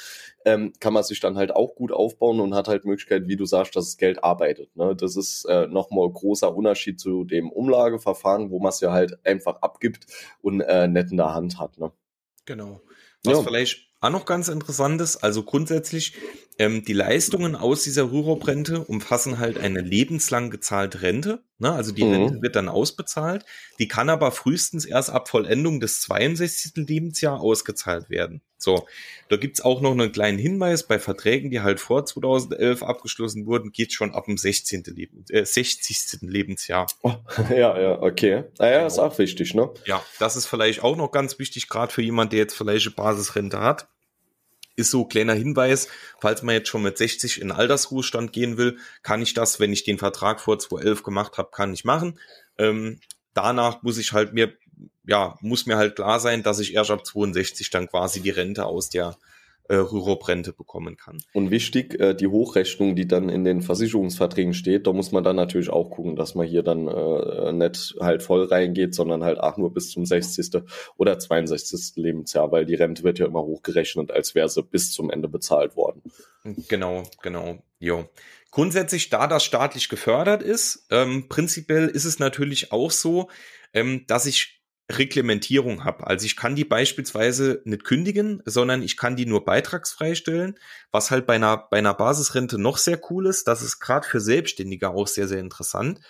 Ähm, 0.45 0.73
kann 0.79 0.93
man 0.93 1.03
sich 1.03 1.19
dann 1.19 1.37
halt 1.37 1.51
auch 1.51 1.75
gut 1.75 1.91
aufbauen 1.91 2.39
und 2.39 2.55
hat 2.55 2.69
halt 2.69 2.85
Möglichkeit, 2.85 3.27
wie 3.27 3.37
du 3.37 3.47
sagst, 3.47 3.75
dass 3.75 3.87
das 3.87 3.97
Geld 3.97 4.23
arbeitet. 4.23 4.77
Ne? 4.77 4.95
Das 4.95 5.17
ist 5.17 5.45
äh, 5.47 5.67
nochmal 5.67 6.09
großer 6.09 6.55
Unterschied 6.55 7.01
zu 7.01 7.25
dem 7.25 7.51
Umlageverfahren, 7.51 8.53
wo 8.53 8.61
man 8.61 8.69
es 8.69 8.81
ja 8.81 8.93
halt 8.93 9.19
einfach 9.27 9.57
abgibt 9.63 10.07
und 10.41 10.61
äh, 10.61 10.87
nett 10.87 11.11
in 11.11 11.17
der 11.17 11.35
Hand 11.35 11.59
hat. 11.59 11.79
Ne? 11.79 11.91
Genau. 12.45 12.83
Was 13.25 13.39
ja. 13.39 13.43
vielleicht 13.43 13.93
auch 14.01 14.11
noch 14.11 14.25
ganz 14.25 14.49
interessant 14.49 15.01
ist, 15.01 15.19
also 15.19 15.45
grundsätzlich, 15.45 16.15
ähm, 16.59 16.85
die 16.85 16.93
Leistungen 16.93 17.55
aus 17.55 17.85
dieser 17.85 18.11
Rürup-Rente 18.11 18.85
umfassen 18.85 19.39
halt 19.39 19.59
eine 19.59 19.81
lebenslang 19.81 20.51
gezahlte 20.51 21.03
Rente. 21.03 21.45
Ne? 21.63 21.73
Also 21.73 21.93
die 21.93 22.03
mhm. 22.03 22.13
Rente 22.13 22.43
wird 22.43 22.57
dann 22.57 22.69
ausbezahlt. 22.69 23.45
Die 23.79 23.87
kann 23.87 24.11
aber 24.11 24.33
frühestens 24.33 24.85
erst 24.85 25.11
ab 25.11 25.29
Vollendung 25.29 25.79
des 25.79 26.01
62. 26.01 26.89
Lebensjahr 26.89 27.41
ausgezahlt 27.41 28.11
werden. 28.11 28.43
So, 28.59 28.85
da 29.29 29.37
gibt's 29.37 29.61
auch 29.61 29.81
noch 29.81 29.93
einen 29.93 30.11
kleinen 30.11 30.39
Hinweis, 30.39 30.89
bei 30.89 30.99
Verträgen, 30.99 31.51
die 31.51 31.61
halt 31.61 31.79
vor 31.79 32.05
2011 32.05 32.83
abgeschlossen 32.83 33.47
wurden, 33.47 33.71
geht 33.71 33.93
schon 33.93 34.13
ab 34.13 34.25
dem 34.25 34.39
16. 34.39 34.83
Leben, 34.89 35.25
äh, 35.31 35.45
60. 35.45 36.23
Lebensjahr. 36.23 36.89
Oh, 37.03 37.15
ja, 37.51 37.81
ja, 37.81 38.03
okay. 38.03 38.43
Naja, 38.59 38.79
genau. 38.79 38.87
ist 38.89 38.99
auch 38.99 39.17
wichtig, 39.19 39.55
ne? 39.55 39.71
Ja, 39.87 40.05
das 40.19 40.35
ist 40.35 40.47
vielleicht 40.47 40.83
auch 40.83 40.97
noch 40.97 41.13
ganz 41.13 41.39
wichtig, 41.39 41.69
gerade 41.69 41.93
für 41.93 42.03
jemand, 42.03 42.33
der 42.33 42.41
jetzt 42.41 42.55
vielleicht 42.55 42.87
eine 42.87 42.97
Basisrente 42.97 43.61
hat 43.61 43.87
ist 44.77 44.91
so 44.91 45.05
kleiner 45.05 45.35
Hinweis, 45.35 45.89
falls 46.21 46.43
man 46.43 46.55
jetzt 46.55 46.69
schon 46.69 46.83
mit 46.83 46.99
60 46.99 47.41
in 47.41 47.53
Altersruhestand 47.53 48.33
gehen 48.33 48.57
will, 48.57 48.79
kann 49.03 49.23
ich 49.23 49.35
das, 49.35 49.61
wenn 49.61 49.73
ich 49.73 49.85
den 49.85 49.99
Vertrag 49.99 50.41
vor 50.41 50.59
2011 50.59 51.03
gemacht 51.03 51.39
habe, 51.39 51.51
kann 51.53 51.75
ich 51.75 51.85
machen. 51.85 52.19
Ähm, 52.59 53.01
danach 53.35 53.83
muss 53.83 53.99
ich 53.99 54.13
halt 54.13 54.33
mir, 54.33 54.53
ja, 55.05 55.37
muss 55.41 55.67
mir 55.67 55.77
halt 55.77 55.97
klar 55.97 56.21
sein, 56.21 56.43
dass 56.43 56.59
ich 56.59 56.75
erst 56.75 56.91
ab 56.91 57.05
62 57.05 57.71
dann 57.71 57.89
quasi 57.89 58.21
die 58.21 58.31
Rente 58.31 58.67
aus 58.67 58.89
der 58.89 59.17
äh, 59.69 59.77
Rürup-Rente 59.77 60.53
bekommen 60.53 60.97
kann. 60.97 61.23
Und 61.33 61.51
wichtig, 61.51 61.99
äh, 62.01 62.15
die 62.15 62.27
Hochrechnung, 62.27 62.97
die 62.97 63.07
dann 63.07 63.29
in 63.29 63.45
den 63.45 63.63
Versicherungsverträgen 63.63 64.55
steht, 64.55 64.87
da 64.87 64.93
muss 64.93 65.13
man 65.13 65.25
dann 65.25 65.37
natürlich 65.37 65.71
auch 65.71 65.91
gucken, 65.91 66.17
dass 66.17 66.35
man 66.35 66.47
hier 66.47 66.63
dann 66.63 66.89
äh, 66.89 67.53
nicht 67.53 67.95
halt 68.01 68.23
voll 68.23 68.45
reingeht, 68.45 68.95
sondern 68.95 69.25
halt 69.25 69.39
auch 69.39 69.57
nur 69.57 69.73
bis 69.73 69.91
zum 69.91 70.05
60. 70.05 70.63
oder 70.97 71.19
62. 71.19 71.97
Lebensjahr, 71.97 72.51
weil 72.51 72.67
die 72.67 72.75
Rente 72.75 73.05
wird 73.05 73.19
ja 73.19 73.27
immer 73.27 73.43
hochgerechnet, 73.43 74.11
als 74.11 74.35
wäre 74.35 74.49
sie 74.49 74.63
bis 74.63 74.93
zum 74.93 75.11
Ende 75.11 75.29
bezahlt 75.29 75.77
worden. 75.77 76.03
Genau, 76.69 77.05
genau. 77.23 77.59
Jo. 77.79 78.09
Grundsätzlich, 78.51 79.09
da 79.09 79.27
das 79.27 79.45
staatlich 79.45 79.89
gefördert 79.89 80.43
ist, 80.43 80.87
ähm, 80.91 81.29
prinzipiell 81.29 81.89
ist 81.89 82.05
es 82.05 82.19
natürlich 82.19 82.71
auch 82.71 82.91
so, 82.91 83.29
ähm, 83.73 84.05
dass 84.07 84.27
ich 84.27 84.62
Reglementierung 84.99 85.85
habe. 85.85 86.07
Also 86.07 86.27
ich 86.27 86.37
kann 86.37 86.55
die 86.55 86.65
beispielsweise 86.65 87.63
nicht 87.65 87.85
kündigen, 87.85 88.43
sondern 88.45 88.83
ich 88.83 88.97
kann 88.97 89.17
die 89.17 89.27
nur 89.27 89.45
beitragsfrei 89.45 90.15
stellen, 90.15 90.59
was 90.91 91.11
halt 91.11 91.27
bei 91.27 91.35
einer, 91.35 91.57
bei 91.57 91.79
einer 91.79 91.95
Basisrente 91.95 92.59
noch 92.59 92.79
sehr 92.79 93.01
cool 93.11 93.27
ist. 93.27 93.49
Das 93.49 93.63
ist 93.63 93.81
gerade 93.81 94.07
für 94.07 94.21
Selbstständige 94.21 94.91
auch 94.91 95.07
sehr, 95.07 95.29
sehr 95.29 95.41
interessant. 95.41 96.01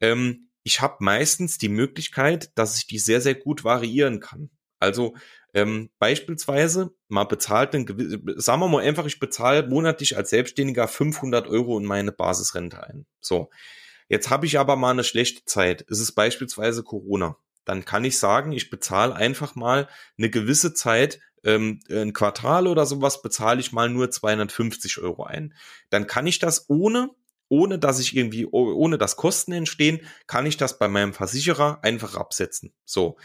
Ähm, 0.00 0.48
ich 0.62 0.80
habe 0.80 0.96
meistens 1.00 1.58
die 1.58 1.68
Möglichkeit, 1.68 2.50
dass 2.56 2.76
ich 2.76 2.86
die 2.86 2.98
sehr, 2.98 3.20
sehr 3.20 3.34
gut 3.34 3.64
variieren 3.64 4.20
kann. 4.20 4.50
Also 4.78 5.14
ähm, 5.54 5.90
beispielsweise, 5.98 6.94
man 7.08 7.28
bezahlt 7.28 7.74
einen 7.74 7.86
sagen 8.36 8.60
wir 8.60 8.68
mal 8.68 8.82
einfach, 8.82 9.06
ich 9.06 9.20
bezahle 9.20 9.66
monatlich 9.68 10.16
als 10.16 10.30
Selbstständiger 10.30 10.88
500 10.88 11.46
Euro 11.46 11.78
in 11.78 11.84
meine 11.84 12.12
Basisrente 12.12 12.82
ein. 12.82 13.06
So. 13.20 13.50
Jetzt 14.08 14.30
habe 14.30 14.46
ich 14.46 14.58
aber 14.58 14.76
mal 14.76 14.90
eine 14.90 15.04
schlechte 15.04 15.44
Zeit. 15.44 15.86
Es 15.88 16.00
ist 16.00 16.12
beispielsweise 16.12 16.82
Corona 16.82 17.36
dann 17.64 17.84
kann 17.84 18.04
ich 18.04 18.18
sagen, 18.18 18.52
ich 18.52 18.70
bezahle 18.70 19.14
einfach 19.14 19.54
mal 19.54 19.88
eine 20.18 20.30
gewisse 20.30 20.74
Zeit, 20.74 21.20
ähm, 21.44 21.80
ein 21.90 22.12
Quartal 22.12 22.66
oder 22.66 22.86
sowas, 22.86 23.22
bezahle 23.22 23.60
ich 23.60 23.72
mal 23.72 23.88
nur 23.88 24.10
250 24.10 24.98
Euro 24.98 25.24
ein. 25.24 25.54
Dann 25.90 26.06
kann 26.06 26.26
ich 26.26 26.38
das 26.38 26.68
ohne, 26.68 27.10
ohne 27.48 27.78
dass 27.78 28.00
ich 28.00 28.16
irgendwie, 28.16 28.46
ohne 28.46 28.98
dass 28.98 29.16
Kosten 29.16 29.52
entstehen, 29.52 30.00
kann 30.26 30.46
ich 30.46 30.56
das 30.56 30.78
bei 30.78 30.88
meinem 30.88 31.12
Versicherer 31.12 31.80
einfach 31.82 32.14
absetzen. 32.16 32.72
So. 32.84 33.18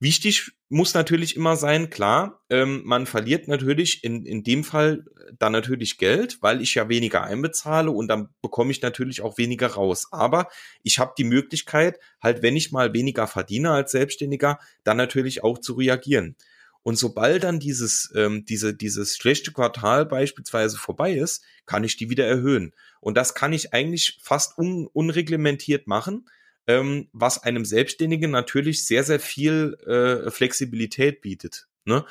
Wichtig 0.00 0.52
muss 0.68 0.94
natürlich 0.94 1.34
immer 1.34 1.56
sein, 1.56 1.90
klar, 1.90 2.40
ähm, 2.50 2.82
man 2.84 3.06
verliert 3.06 3.48
natürlich 3.48 4.04
in, 4.04 4.24
in 4.24 4.44
dem 4.44 4.62
Fall 4.62 5.04
dann 5.38 5.50
natürlich 5.50 5.98
Geld, 5.98 6.38
weil 6.40 6.62
ich 6.62 6.74
ja 6.74 6.88
weniger 6.88 7.24
einbezahle 7.24 7.90
und 7.90 8.06
dann 8.06 8.28
bekomme 8.40 8.70
ich 8.70 8.80
natürlich 8.80 9.22
auch 9.22 9.38
weniger 9.38 9.68
raus. 9.68 10.08
Aber 10.12 10.48
ich 10.84 11.00
habe 11.00 11.14
die 11.18 11.24
Möglichkeit, 11.24 11.98
halt, 12.22 12.42
wenn 12.42 12.56
ich 12.56 12.70
mal 12.70 12.92
weniger 12.92 13.26
verdiene 13.26 13.72
als 13.72 13.90
Selbstständiger, 13.90 14.60
dann 14.84 14.96
natürlich 14.96 15.42
auch 15.42 15.58
zu 15.58 15.74
reagieren. 15.74 16.36
Und 16.84 16.96
sobald 16.96 17.42
dann 17.42 17.58
dieses, 17.58 18.12
ähm, 18.14 18.44
diese, 18.44 18.74
dieses 18.74 19.16
schlechte 19.16 19.52
Quartal 19.52 20.06
beispielsweise 20.06 20.76
vorbei 20.76 21.12
ist, 21.12 21.42
kann 21.66 21.82
ich 21.82 21.96
die 21.96 22.08
wieder 22.08 22.26
erhöhen. 22.26 22.72
Und 23.00 23.16
das 23.16 23.34
kann 23.34 23.52
ich 23.52 23.74
eigentlich 23.74 24.18
fast 24.22 24.56
un 24.56 24.86
unreglementiert 24.86 25.88
machen 25.88 26.26
ähm, 26.68 27.08
was 27.12 27.42
einem 27.42 27.64
Selbstständigen 27.64 28.30
natürlich 28.30 28.86
sehr, 28.86 29.02
sehr 29.02 29.18
viel 29.18 29.74
äh, 29.86 30.30
Flexibilität 30.30 31.22
bietet. 31.22 31.66
Ne? 31.84 32.04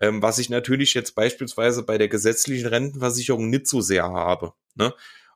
Ähm, 0.00 0.22
was 0.22 0.38
ich 0.38 0.50
natürlich 0.50 0.94
jetzt 0.94 1.14
beispielsweise 1.14 1.82
bei 1.82 1.98
der 1.98 2.08
gesetzlichen 2.08 2.66
Rentenversicherung 2.66 3.50
nicht 3.50 3.66
so 3.66 3.80
sehr 3.80 4.04
habe. 4.04 4.52
Ne? 4.74 4.94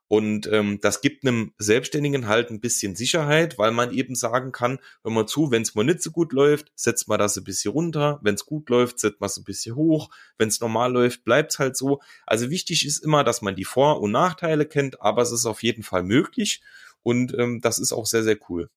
Und 0.08 0.46
ähm, 0.52 0.78
das 0.80 1.00
gibt 1.00 1.26
einem 1.26 1.52
Selbstständigen 1.58 2.28
halt 2.28 2.50
ein 2.50 2.60
bisschen 2.60 2.94
Sicherheit, 2.94 3.58
weil 3.58 3.72
man 3.72 3.92
eben 3.92 4.14
sagen 4.14 4.52
kann, 4.52 4.78
hör 5.02 5.10
mal 5.10 5.26
zu, 5.26 5.50
wenn 5.50 5.62
es 5.62 5.74
mal 5.74 5.82
nicht 5.82 6.00
so 6.00 6.12
gut 6.12 6.32
läuft, 6.32 6.70
setzt 6.76 7.08
man 7.08 7.18
das 7.18 7.36
ein 7.36 7.42
bisschen 7.42 7.72
runter. 7.72 8.20
Wenn 8.22 8.36
es 8.36 8.46
gut 8.46 8.70
läuft, 8.70 9.00
setzt 9.00 9.20
man 9.20 9.26
es 9.26 9.36
ein 9.36 9.44
bisschen 9.44 9.74
hoch. 9.74 10.10
Wenn 10.38 10.48
es 10.48 10.60
normal 10.60 10.92
läuft, 10.92 11.24
bleibt 11.24 11.52
es 11.52 11.58
halt 11.58 11.76
so. 11.76 12.00
Also 12.24 12.50
wichtig 12.50 12.86
ist 12.86 12.98
immer, 12.98 13.24
dass 13.24 13.42
man 13.42 13.56
die 13.56 13.64
Vor- 13.64 14.00
und 14.00 14.12
Nachteile 14.12 14.66
kennt, 14.66 15.00
aber 15.00 15.22
es 15.22 15.32
ist 15.32 15.46
auf 15.46 15.64
jeden 15.64 15.82
Fall 15.82 16.04
möglich. 16.04 16.62
Und 17.06 17.32
ähm, 17.38 17.60
das 17.60 17.78
ist 17.78 17.92
auch 17.92 18.04
sehr, 18.04 18.24
sehr 18.24 18.36
cool 18.48 18.68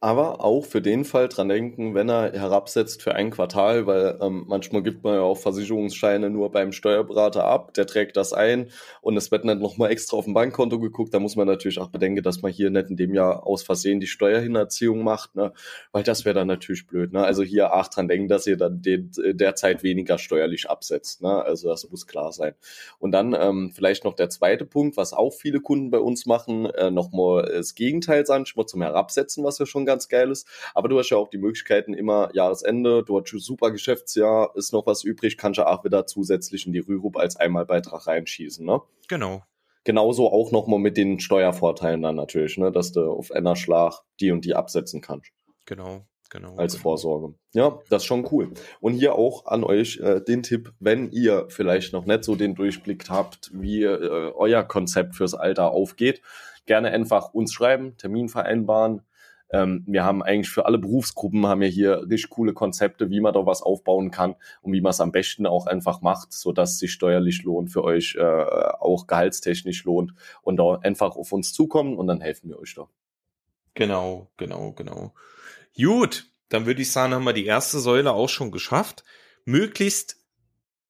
aber 0.00 0.44
auch 0.44 0.64
für 0.64 0.82
den 0.82 1.04
Fall 1.04 1.28
dran 1.28 1.48
denken, 1.48 1.94
wenn 1.94 2.08
er 2.08 2.32
herabsetzt 2.32 3.02
für 3.02 3.14
ein 3.14 3.30
Quartal, 3.30 3.86
weil 3.86 4.18
ähm, 4.20 4.44
manchmal 4.46 4.82
gibt 4.82 5.04
man 5.04 5.14
ja 5.14 5.20
auch 5.20 5.38
Versicherungsscheine 5.38 6.30
nur 6.30 6.50
beim 6.50 6.72
Steuerberater 6.72 7.44
ab, 7.44 7.74
der 7.74 7.86
trägt 7.86 8.16
das 8.16 8.32
ein 8.32 8.70
und 9.00 9.16
es 9.16 9.30
wird 9.30 9.44
nicht 9.44 9.60
nochmal 9.60 9.90
extra 9.90 10.16
auf 10.16 10.24
dem 10.24 10.34
Bankkonto 10.34 10.78
geguckt, 10.78 11.14
da 11.14 11.18
muss 11.18 11.36
man 11.36 11.46
natürlich 11.46 11.78
auch 11.78 11.88
bedenken, 11.88 12.22
dass 12.22 12.42
man 12.42 12.52
hier 12.52 12.70
nicht 12.70 12.90
in 12.90 12.96
dem 12.96 13.14
Jahr 13.14 13.46
aus 13.46 13.62
Versehen 13.62 14.00
die 14.00 14.06
Steuerhinterziehung 14.06 15.02
macht, 15.02 15.34
ne? 15.34 15.52
weil 15.92 16.02
das 16.02 16.24
wäre 16.24 16.34
dann 16.34 16.48
natürlich 16.48 16.86
blöd. 16.86 17.12
Ne? 17.12 17.24
Also 17.24 17.42
hier 17.42 17.72
auch 17.72 17.88
dran 17.88 18.08
denken, 18.08 18.28
dass 18.28 18.46
ihr 18.46 18.56
dann 18.56 18.82
den, 18.82 19.10
derzeit 19.16 19.82
weniger 19.82 20.18
steuerlich 20.18 20.68
absetzt. 20.68 21.22
Ne? 21.22 21.42
Also 21.42 21.68
das 21.68 21.88
muss 21.90 22.06
klar 22.06 22.32
sein. 22.32 22.54
Und 22.98 23.12
dann 23.12 23.34
ähm, 23.38 23.72
vielleicht 23.74 24.04
noch 24.04 24.14
der 24.14 24.28
zweite 24.28 24.66
Punkt, 24.66 24.96
was 24.96 25.12
auch 25.12 25.32
viele 25.32 25.60
Kunden 25.60 25.90
bei 25.90 25.98
uns 25.98 26.26
machen, 26.26 26.66
äh, 26.66 26.90
nochmal 26.90 27.50
das 27.56 27.74
Gegenteil, 27.74 28.24
ich 28.44 28.56
mal 28.56 28.66
zum 28.66 28.82
Herabsetzen, 28.82 29.44
was 29.44 29.58
wir 29.58 29.66
schon 29.66 29.85
ganz 29.86 30.08
geil 30.08 30.30
ist. 30.30 30.46
Aber 30.74 30.88
du 30.88 30.98
hast 30.98 31.10
ja 31.10 31.16
auch 31.16 31.28
die 31.28 31.38
Möglichkeiten 31.38 31.94
immer 31.94 32.30
Jahresende, 32.34 33.02
du 33.02 33.18
hast 33.18 33.32
ein 33.32 33.38
super 33.38 33.70
Geschäftsjahr, 33.70 34.52
ist 34.54 34.72
noch 34.72 34.86
was 34.86 35.04
übrig, 35.04 35.38
kannst 35.38 35.58
du 35.58 35.66
auch 35.66 35.84
wieder 35.84 36.06
zusätzlich 36.06 36.66
in 36.66 36.72
die 36.72 36.80
Rürup 36.80 37.16
als 37.16 37.36
Einmalbeitrag 37.36 38.06
reinschießen, 38.06 38.64
ne? 38.64 38.82
Genau. 39.08 39.42
Genauso 39.84 40.32
auch 40.32 40.50
nochmal 40.50 40.80
mit 40.80 40.96
den 40.96 41.20
Steuervorteilen 41.20 42.02
dann 42.02 42.16
natürlich, 42.16 42.58
ne, 42.58 42.72
dass 42.72 42.90
du 42.90 43.08
auf 43.08 43.30
einer 43.30 43.54
Schlag 43.54 44.00
die 44.20 44.32
und 44.32 44.44
die 44.44 44.56
absetzen 44.56 45.00
kannst. 45.00 45.30
Genau. 45.64 46.04
Genau, 46.28 46.56
als 46.56 46.72
genau. 46.72 46.82
Vorsorge. 46.82 47.34
Ja, 47.52 47.78
das 47.88 48.02
ist 48.02 48.06
schon 48.06 48.26
cool. 48.32 48.50
Und 48.80 48.94
hier 48.94 49.14
auch 49.14 49.46
an 49.46 49.62
euch 49.62 50.00
äh, 50.00 50.20
den 50.20 50.42
Tipp, 50.42 50.72
wenn 50.80 51.10
ihr 51.10 51.46
vielleicht 51.48 51.92
noch 51.92 52.04
nicht 52.04 52.24
so 52.24 52.34
den 52.34 52.54
Durchblick 52.54 53.08
habt, 53.08 53.50
wie 53.54 53.84
äh, 53.84 54.32
euer 54.34 54.64
Konzept 54.64 55.14
fürs 55.14 55.34
Alter 55.34 55.70
aufgeht, 55.70 56.22
gerne 56.66 56.90
einfach 56.90 57.32
uns 57.32 57.52
schreiben, 57.52 57.96
Termin 57.96 58.28
vereinbaren, 58.28 59.02
ähm, 59.50 59.84
wir 59.86 60.04
haben 60.04 60.22
eigentlich 60.22 60.50
für 60.50 60.66
alle 60.66 60.78
Berufsgruppen 60.78 61.46
haben 61.46 61.60
wir 61.60 61.68
hier 61.68 62.02
richtig 62.02 62.30
coole 62.30 62.52
Konzepte, 62.52 63.10
wie 63.10 63.20
man 63.20 63.32
da 63.32 63.46
was 63.46 63.62
aufbauen 63.62 64.10
kann 64.10 64.34
und 64.62 64.72
wie 64.72 64.80
man 64.80 64.90
es 64.90 65.00
am 65.00 65.12
besten 65.12 65.46
auch 65.46 65.66
einfach 65.66 66.00
macht, 66.00 66.32
so 66.32 66.52
dass 66.52 66.78
sich 66.78 66.92
steuerlich 66.92 67.44
lohnt, 67.44 67.70
für 67.70 67.84
euch 67.84 68.16
äh, 68.16 68.22
auch 68.22 69.06
gehaltstechnisch 69.06 69.84
lohnt 69.84 70.14
und 70.42 70.56
da 70.56 70.76
einfach 70.82 71.16
auf 71.16 71.32
uns 71.32 71.52
zukommen 71.52 71.96
und 71.96 72.06
dann 72.06 72.20
helfen 72.20 72.48
wir 72.48 72.58
euch 72.58 72.74
da. 72.74 72.88
Genau, 73.74 74.30
genau, 74.36 74.72
genau. 74.72 75.12
Gut, 75.76 76.26
dann 76.48 76.66
würde 76.66 76.82
ich 76.82 76.90
sagen, 76.90 77.14
haben 77.14 77.24
wir 77.24 77.32
die 77.32 77.46
erste 77.46 77.78
Säule 77.78 78.12
auch 78.12 78.28
schon 78.28 78.50
geschafft. 78.50 79.04
Möglichst 79.44 80.16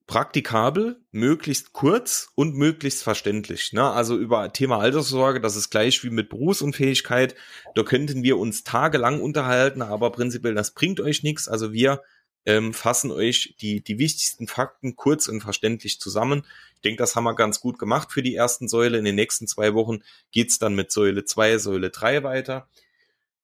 praktikabel, 0.07 1.01
möglichst 1.11 1.73
kurz 1.73 2.29
und 2.33 2.55
möglichst 2.55 3.03
verständlich. 3.03 3.73
Ne? 3.73 3.83
Also 3.83 4.17
über 4.17 4.51
Thema 4.53 4.79
Alterssorge, 4.79 5.41
das 5.41 5.57
ist 5.57 5.69
gleich 5.69 6.01
wie 6.03 6.09
mit 6.09 6.29
Berufsunfähigkeit. 6.29 7.35
Da 7.75 7.83
könnten 7.83 8.23
wir 8.23 8.37
uns 8.37 8.63
tagelang 8.63 9.21
unterhalten, 9.21 9.81
aber 9.81 10.11
prinzipiell 10.11 10.55
das 10.55 10.73
bringt 10.73 11.01
euch 11.01 11.23
nichts. 11.23 11.49
Also 11.49 11.73
wir 11.73 12.01
ähm, 12.45 12.73
fassen 12.73 13.11
euch 13.11 13.55
die, 13.59 13.83
die 13.83 13.99
wichtigsten 13.99 14.47
Fakten 14.47 14.95
kurz 14.95 15.27
und 15.27 15.41
verständlich 15.41 15.99
zusammen. 15.99 16.45
Ich 16.75 16.81
denke, 16.81 16.99
das 16.99 17.17
haben 17.17 17.25
wir 17.25 17.35
ganz 17.35 17.59
gut 17.59 17.77
gemacht 17.77 18.13
für 18.13 18.23
die 18.23 18.35
ersten 18.35 18.69
Säule. 18.69 18.97
In 18.97 19.05
den 19.05 19.15
nächsten 19.15 19.45
zwei 19.45 19.73
Wochen 19.73 19.99
geht's 20.31 20.57
dann 20.57 20.73
mit 20.73 20.89
Säule 20.89 21.25
2, 21.25 21.57
Säule 21.57 21.89
3 21.89 22.23
weiter. 22.23 22.69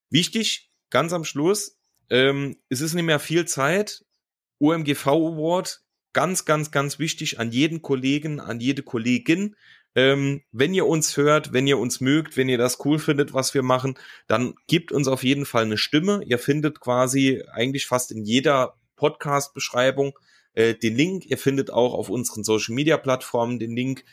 Wichtig, 0.08 0.70
ganz 0.88 1.12
am 1.12 1.24
Schluss, 1.24 1.76
ähm, 2.08 2.56
es 2.70 2.80
ist 2.80 2.94
nicht 2.94 3.04
mehr 3.04 3.18
viel 3.20 3.44
Zeit. 3.44 4.06
OMGV 4.58 5.06
Award, 5.08 5.83
ganz, 6.14 6.46
ganz, 6.46 6.70
ganz 6.70 6.98
wichtig 6.98 7.38
an 7.38 7.50
jeden 7.50 7.82
Kollegen, 7.82 8.40
an 8.40 8.60
jede 8.60 8.82
Kollegin. 8.82 9.56
Ähm, 9.94 10.42
wenn 10.50 10.74
ihr 10.74 10.86
uns 10.86 11.16
hört, 11.16 11.52
wenn 11.52 11.66
ihr 11.66 11.78
uns 11.78 12.00
mögt, 12.00 12.36
wenn 12.36 12.48
ihr 12.48 12.58
das 12.58 12.84
cool 12.84 12.98
findet, 12.98 13.34
was 13.34 13.54
wir 13.54 13.62
machen, 13.62 13.96
dann 14.26 14.54
gebt 14.66 14.90
uns 14.90 15.06
auf 15.06 15.22
jeden 15.22 15.44
Fall 15.44 15.64
eine 15.64 15.78
Stimme. 15.78 16.22
Ihr 16.26 16.38
findet 16.38 16.80
quasi 16.80 17.42
eigentlich 17.52 17.86
fast 17.86 18.10
in 18.10 18.24
jeder 18.24 18.74
Podcast-Beschreibung 18.96 20.18
äh, 20.54 20.74
den 20.74 20.96
Link. 20.96 21.26
Ihr 21.26 21.38
findet 21.38 21.70
auch 21.70 21.94
auf 21.94 22.08
unseren 22.08 22.42
Social-Media-Plattformen 22.42 23.58
den 23.58 23.76
Link. 23.76 24.04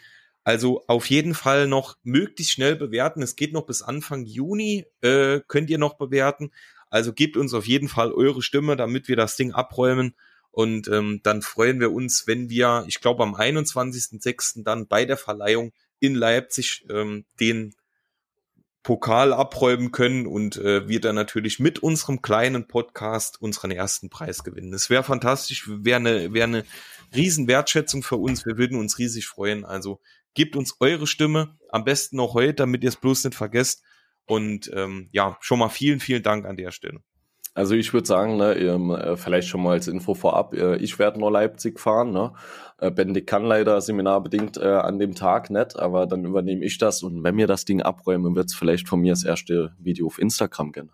Also 0.44 0.84
auf 0.88 1.10
jeden 1.10 1.34
Fall 1.34 1.68
noch 1.68 1.98
möglichst 2.04 2.54
schnell 2.54 2.76
bewerten. 2.76 3.22
Es 3.22 3.36
geht 3.36 3.54
noch 3.54 3.66
bis 3.66 3.82
Anfang 3.82 4.26
Juni, 4.26 4.86
äh, 5.02 5.40
könnt 5.48 5.70
ihr 5.70 5.78
noch 5.78 5.98
bewerten. 5.98 6.52
Also 6.90 7.14
gebt 7.14 7.38
uns 7.38 7.54
auf 7.54 7.68
jeden 7.68 7.88
Fall 7.88 8.12
eure 8.12 8.42
Stimme, 8.42 8.76
damit 8.76 9.08
wir 9.08 9.16
das 9.16 9.36
Ding 9.36 9.52
abräumen. 9.52 10.16
Und 10.52 10.88
ähm, 10.90 11.22
dann 11.24 11.42
freuen 11.42 11.80
wir 11.80 11.92
uns, 11.92 12.28
wenn 12.28 12.50
wir, 12.50 12.84
ich 12.88 13.00
glaube, 13.00 13.24
am 13.24 13.36
21.06. 13.36 14.64
dann 14.64 14.88
bei 14.88 15.06
der 15.06 15.18
Verleihung 15.18 15.72
in 16.00 16.16
Leipzig 16.16 16.86
ähm, 16.90 17.26
den 17.40 17.74
Pokal 18.84 19.32
abräumen 19.32 19.92
können 19.92 20.26
und 20.26 20.58
äh, 20.58 20.88
wir 20.88 21.00
dann 21.00 21.16
natürlich 21.16 21.60
mit 21.60 21.80
unserem 21.80 22.22
kleinen 22.24 22.68
Podcast 22.68 23.40
unseren 23.40 23.70
ersten 23.70 24.10
Preis 24.10 24.44
gewinnen. 24.44 24.74
Es 24.74 24.90
wäre 24.90 25.04
fantastisch, 25.04 25.70
wäre 25.70 25.98
eine, 25.98 26.34
wäre 26.34 26.46
eine 26.48 26.66
riesen 27.16 27.48
Wertschätzung 27.48 28.02
für 28.02 28.16
uns. 28.16 28.46
Wir 28.46 28.58
würden 28.58 28.80
uns 28.80 28.98
riesig 28.98 29.28
freuen. 29.28 29.66
Also 29.66 30.02
gebt 30.34 30.56
uns 30.56 30.78
eure 30.80 31.06
Stimme, 31.06 31.58
am 31.70 31.84
besten 31.84 32.18
noch 32.18 32.34
heute, 32.34 32.56
damit 32.56 32.84
ihr 32.84 32.90
es 32.90 32.96
bloß 32.96 33.24
nicht 33.26 33.36
vergesst. 33.36 33.84
Und 34.26 34.72
ähm, 34.74 35.10
ja, 35.12 35.38
schon 35.42 35.60
mal 35.60 35.70
vielen, 35.70 36.00
vielen 36.00 36.24
Dank 36.24 36.46
an 36.46 36.58
der 36.58 36.72
Stelle. 36.72 37.02
Also 37.54 37.76
ich 37.76 37.94
würde 37.94 38.08
sagen, 38.08 38.38
ne, 38.38 38.56
äh, 38.56 39.18
vielleicht 39.18 39.50
schon 39.50 39.64
mal 39.64 39.72
als 39.72 39.88
Info 39.88 40.14
vorab, 40.14 40.54
äh, 40.54 40.78
ich 40.78 41.00
werde 41.00 41.20
nur 41.20 41.32
Leipzig 41.32 41.80
fahren. 41.80 42.12
Ne? 42.12 42.34
Äh, 42.78 42.92
Benedikt 42.92 43.28
kann 43.28 43.44
leider 43.44 43.82
seminarbedingt 43.82 44.58
äh, 44.58 44.68
an 44.68 45.00
dem 45.00 45.16
Tag 45.16 45.50
nicht, 45.50 45.78
aber 45.78 46.08
dann 46.08 46.24
übernehme 46.24 46.64
ich 46.64 46.78
das 46.78 47.04
und 47.04 47.24
wenn 47.24 47.36
mir 47.36 47.48
das 47.48 47.66
Ding 47.66 47.82
abräumen, 47.82 48.36
wird 48.36 48.48
es 48.48 48.56
vielleicht 48.56 48.88
von 48.88 49.02
mir 49.02 49.12
das 49.12 49.26
erste 49.26 49.76
Video 49.80 50.08
auf 50.08 50.18
Instagram 50.18 50.72
gehen. 50.72 50.92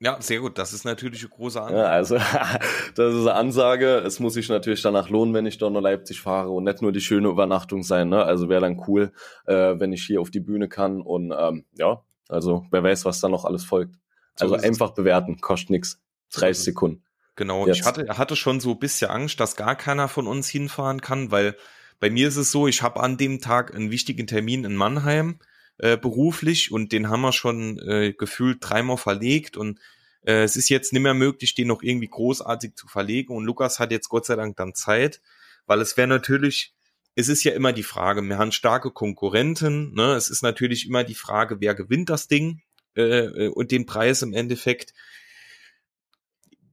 Ja, 0.00 0.16
sehr 0.20 0.38
gut. 0.38 0.58
Das 0.58 0.72
ist 0.72 0.84
natürlich 0.84 1.22
eine 1.22 1.30
große 1.30 1.60
Ansage. 1.60 1.80
Ja, 1.80 1.86
also 1.86 2.14
das 2.94 3.14
ist 3.14 3.20
eine 3.22 3.34
Ansage. 3.34 3.96
Es 3.96 4.20
muss 4.20 4.34
sich 4.34 4.48
natürlich 4.48 4.82
danach 4.82 5.08
lohnen, 5.08 5.34
wenn 5.34 5.46
ich 5.46 5.58
dort 5.58 5.72
nach 5.72 5.80
Leipzig 5.80 6.20
fahre 6.20 6.50
und 6.50 6.64
nicht 6.64 6.82
nur 6.82 6.92
die 6.92 7.00
schöne 7.00 7.28
Übernachtung 7.28 7.82
sein. 7.82 8.08
Ne? 8.08 8.22
Also 8.22 8.48
wäre 8.48 8.60
dann 8.60 8.80
cool, 8.86 9.12
äh, 9.46 9.74
wenn 9.78 9.92
ich 9.92 10.04
hier 10.04 10.20
auf 10.20 10.30
die 10.30 10.38
Bühne 10.38 10.68
kann 10.68 11.00
und 11.00 11.34
ähm, 11.36 11.64
ja, 11.76 12.04
also 12.28 12.64
wer 12.70 12.84
weiß, 12.84 13.04
was 13.06 13.20
da 13.20 13.28
noch 13.28 13.44
alles 13.44 13.64
folgt. 13.64 13.96
Also 14.40 14.56
so 14.56 14.62
einfach 14.62 14.90
bewerten, 14.94 15.40
kostet 15.40 15.70
nichts. 15.70 16.00
30 16.32 16.64
Sekunden. 16.64 17.02
Genau, 17.36 17.66
Jetzt. 17.66 17.78
ich 17.78 17.84
hatte, 17.84 18.18
hatte 18.18 18.36
schon 18.36 18.60
so 18.60 18.72
ein 18.72 18.78
bisschen 18.78 19.10
Angst, 19.10 19.38
dass 19.38 19.54
gar 19.54 19.76
keiner 19.76 20.08
von 20.08 20.26
uns 20.26 20.48
hinfahren 20.48 21.00
kann, 21.00 21.30
weil 21.30 21.56
bei 22.00 22.10
mir 22.10 22.26
ist 22.28 22.36
es 22.36 22.50
so, 22.50 22.66
ich 22.66 22.82
habe 22.82 23.00
an 23.00 23.16
dem 23.16 23.40
Tag 23.40 23.74
einen 23.74 23.90
wichtigen 23.90 24.26
Termin 24.26 24.64
in 24.64 24.74
Mannheim 24.74 25.38
äh, 25.78 25.96
beruflich 25.96 26.72
und 26.72 26.90
den 26.90 27.08
haben 27.08 27.20
wir 27.20 27.32
schon 27.32 27.78
äh, 27.78 28.12
gefühlt 28.12 28.58
dreimal 28.60 28.96
verlegt 28.96 29.56
und 29.56 29.78
äh, 30.22 30.42
es 30.42 30.56
ist 30.56 30.68
jetzt 30.68 30.92
nicht 30.92 31.02
mehr 31.02 31.14
möglich, 31.14 31.54
den 31.54 31.68
noch 31.68 31.82
irgendwie 31.82 32.08
großartig 32.08 32.74
zu 32.74 32.88
verlegen 32.88 33.32
und 33.32 33.44
Lukas 33.44 33.78
hat 33.78 33.92
jetzt 33.92 34.08
Gott 34.08 34.26
sei 34.26 34.34
Dank 34.34 34.56
dann 34.56 34.74
Zeit, 34.74 35.20
weil 35.66 35.80
es 35.80 35.96
wäre 35.96 36.08
natürlich, 36.08 36.74
es 37.14 37.28
ist 37.28 37.44
ja 37.44 37.52
immer 37.52 37.72
die 37.72 37.84
Frage, 37.84 38.22
wir 38.22 38.38
haben 38.38 38.50
starke 38.50 38.90
Konkurrenten, 38.90 39.94
ne? 39.94 40.14
es 40.14 40.28
ist 40.28 40.42
natürlich 40.42 40.88
immer 40.88 41.04
die 41.04 41.14
Frage, 41.14 41.60
wer 41.60 41.76
gewinnt 41.76 42.10
das 42.10 42.26
Ding 42.26 42.62
äh, 42.96 43.02
äh, 43.02 43.48
und 43.48 43.70
den 43.70 43.86
Preis 43.86 44.22
im 44.22 44.32
Endeffekt. 44.32 44.94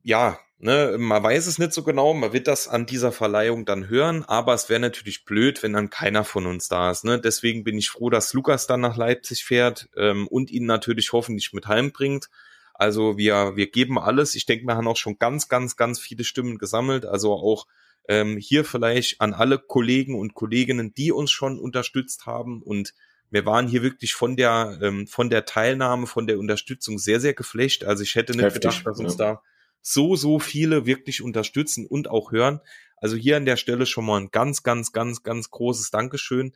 Ja, 0.04 0.40
ne, 0.58 0.96
man 1.00 1.24
weiß 1.24 1.48
es 1.48 1.60
nicht 1.60 1.74
so 1.74 1.84
genau, 1.84 2.14
man 2.14 2.34
wird 2.34 2.48
das 2.48 2.68
an 2.68 2.86
dieser 2.86 3.12
Verleihung 3.12 3.66
dann 3.66 3.90
hören, 3.90 4.24
aber 4.24 4.54
es 4.54 4.70
wäre 4.70 4.80
natürlich 4.80 5.26
blöd, 5.26 5.64
wenn 5.64 5.74
dann 5.74 5.90
keiner 5.90 6.24
von 6.24 6.46
uns 6.46 6.68
da 6.68 6.92
ist. 6.92 7.06
Ne? 7.06 7.20
Deswegen 7.20 7.64
bin 7.64 7.78
ich 7.78 7.90
froh, 7.90 8.10
dass 8.10 8.34
Lukas 8.34 8.68
dann 8.68 8.82
nach 8.82 8.98
Leipzig 8.98 9.44
fährt 9.44 9.90
ähm, 9.98 10.28
und 10.28 10.52
ihn 10.52 10.66
natürlich 10.66 11.12
hoffentlich 11.14 11.54
mit 11.54 11.68
heimbringt. 11.68 12.30
Also 12.74 13.18
wir, 13.18 13.56
wir 13.56 13.72
geben 13.72 13.98
alles. 13.98 14.36
Ich 14.36 14.46
denke, 14.46 14.66
wir 14.66 14.76
haben 14.76 14.88
auch 14.88 14.98
schon 14.98 15.18
ganz, 15.18 15.48
ganz, 15.48 15.78
ganz 15.78 16.00
viele 16.00 16.24
Stimmen 16.24 16.58
gesammelt. 16.58 17.06
Also 17.06 17.34
auch 17.34 17.68
ähm, 18.08 18.38
hier 18.38 18.66
vielleicht 18.66 19.22
an 19.22 19.34
alle 19.34 19.60
Kollegen 19.60 20.20
und 20.20 20.34
Kolleginnen, 20.34 20.94
die 20.94 21.12
uns 21.12 21.32
schon 21.32 21.58
unterstützt 21.58 22.26
haben 22.26 22.62
und 22.62 22.94
wir 23.32 23.46
waren 23.46 23.68
hier 23.68 23.82
wirklich 23.84 24.14
von 24.14 24.36
der, 24.36 24.78
ähm, 24.82 25.08
von 25.08 25.30
der 25.30 25.46
Teilnahme, 25.46 26.08
von 26.08 26.28
der 26.28 26.40
Unterstützung 26.40 27.00
sehr, 27.00 27.20
sehr 27.20 27.34
geflecht. 27.34 27.84
Also 27.84 28.04
ich 28.04 28.16
hätte 28.16 28.34
nicht 28.34 28.44
Heftig, 28.44 28.62
gedacht, 28.62 28.86
dass 28.86 29.00
uns 29.00 29.18
ja. 29.18 29.34
da 29.34 29.42
so, 29.82 30.16
so 30.16 30.40
viele 30.40 30.86
wirklich 30.86 31.22
unterstützen 31.22 31.86
und 31.86 32.10
auch 32.10 32.32
hören. 32.32 32.62
Also 32.98 33.16
hier 33.18 33.38
an 33.38 33.46
der 33.46 33.58
Stelle 33.58 33.86
schon 33.86 34.06
mal 34.06 34.20
ein 34.20 34.32
ganz, 34.32 34.64
ganz, 34.64 34.92
ganz, 34.92 35.24
ganz 35.24 35.52
großes 35.52 35.92
Dankeschön. 35.92 36.54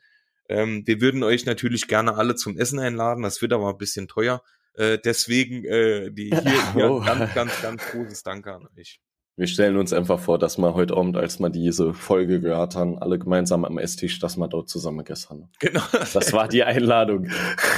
Ähm, 0.48 0.86
wir 0.86 1.02
würden 1.02 1.24
euch 1.24 1.46
natürlich 1.46 1.88
gerne 1.88 2.16
alle 2.16 2.36
zum 2.36 2.58
Essen 2.58 2.80
einladen. 2.80 3.24
Das 3.24 3.42
wird 3.42 3.54
aber 3.54 3.70
ein 3.70 3.78
bisschen 3.78 4.08
teuer. 4.08 4.42
Äh, 4.74 4.98
deswegen 4.98 5.66
äh, 5.66 6.12
die 6.12 6.30
hier, 6.30 6.74
hier 6.74 6.92
oh. 6.92 7.02
ganz, 7.02 7.34
ganz, 7.34 7.62
ganz 7.62 7.86
großes 7.88 8.24
Danke 8.24 8.54
an 8.54 8.68
euch. 8.78 9.00
Wir 9.40 9.48
stellen 9.48 9.78
uns 9.78 9.94
einfach 9.94 10.20
vor, 10.20 10.38
dass 10.38 10.58
wir 10.58 10.74
heute 10.74 10.98
Abend, 10.98 11.16
als 11.16 11.40
wir 11.40 11.50
diese 11.50 11.94
Folge 11.94 12.42
gehört 12.42 12.76
haben, 12.76 13.00
alle 13.02 13.18
gemeinsam 13.18 13.64
am 13.64 13.78
Esstisch, 13.78 14.20
dass 14.20 14.36
wir 14.36 14.50
dort 14.50 14.68
zusammen 14.68 14.98
gegessen 14.98 15.30
haben. 15.30 15.50
Genau. 15.60 15.82
Das 16.14 16.34
war 16.34 16.50
die 16.50 16.62
Einladung. 16.62 17.30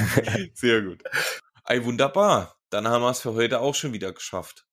Sehr 0.56 0.82
gut. 0.82 1.04
Ei, 1.64 1.86
wunderbar. 1.86 2.56
Dann 2.72 2.88
haben 2.88 3.04
wir 3.04 3.12
es 3.12 3.22
für 3.22 3.36
heute 3.36 3.60
auch 3.60 3.76
schon 3.76 3.94
wieder 3.94 4.12
geschafft. 4.12 4.66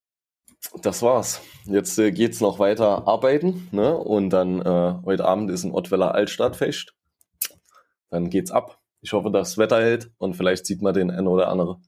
Das 0.81 1.03
war's. 1.03 1.42
Jetzt 1.66 1.98
äh, 1.98 2.11
geht's 2.11 2.40
noch 2.40 2.59
weiter 2.59 3.07
arbeiten, 3.07 3.68
ne? 3.70 3.94
Und 3.94 4.31
dann 4.31 4.62
äh, 4.62 4.94
heute 5.05 5.27
Abend 5.27 5.51
ist 5.51 5.64
ein 5.64 5.72
Ottweller 5.72 6.14
Altstadtfest. 6.14 6.94
Dann 8.09 8.31
geht's 8.31 8.51
ab. 8.51 8.81
Ich 9.03 9.12
hoffe, 9.12 9.31
das 9.31 9.59
Wetter 9.59 9.83
hält 9.83 10.11
und 10.16 10.37
vielleicht 10.37 10.64
sieht 10.64 10.81
man 10.81 10.94
den 10.94 11.11
ein 11.11 11.27
oder 11.27 11.48
andere. 11.48 11.83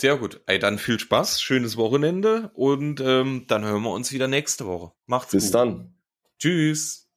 Sehr 0.00 0.16
gut. 0.16 0.40
Ey, 0.46 0.58
dann 0.58 0.78
viel 0.78 1.00
Spaß, 1.00 1.42
schönes 1.42 1.76
Wochenende 1.76 2.50
und 2.54 3.00
ähm, 3.00 3.44
dann 3.48 3.64
hören 3.64 3.82
wir 3.82 3.90
uns 3.90 4.12
wieder 4.12 4.28
nächste 4.28 4.66
Woche. 4.66 4.92
Macht's 5.06 5.32
Bis 5.32 5.44
gut. 5.44 5.46
Bis 5.46 5.52
dann. 5.52 5.94
Tschüss. 6.38 7.07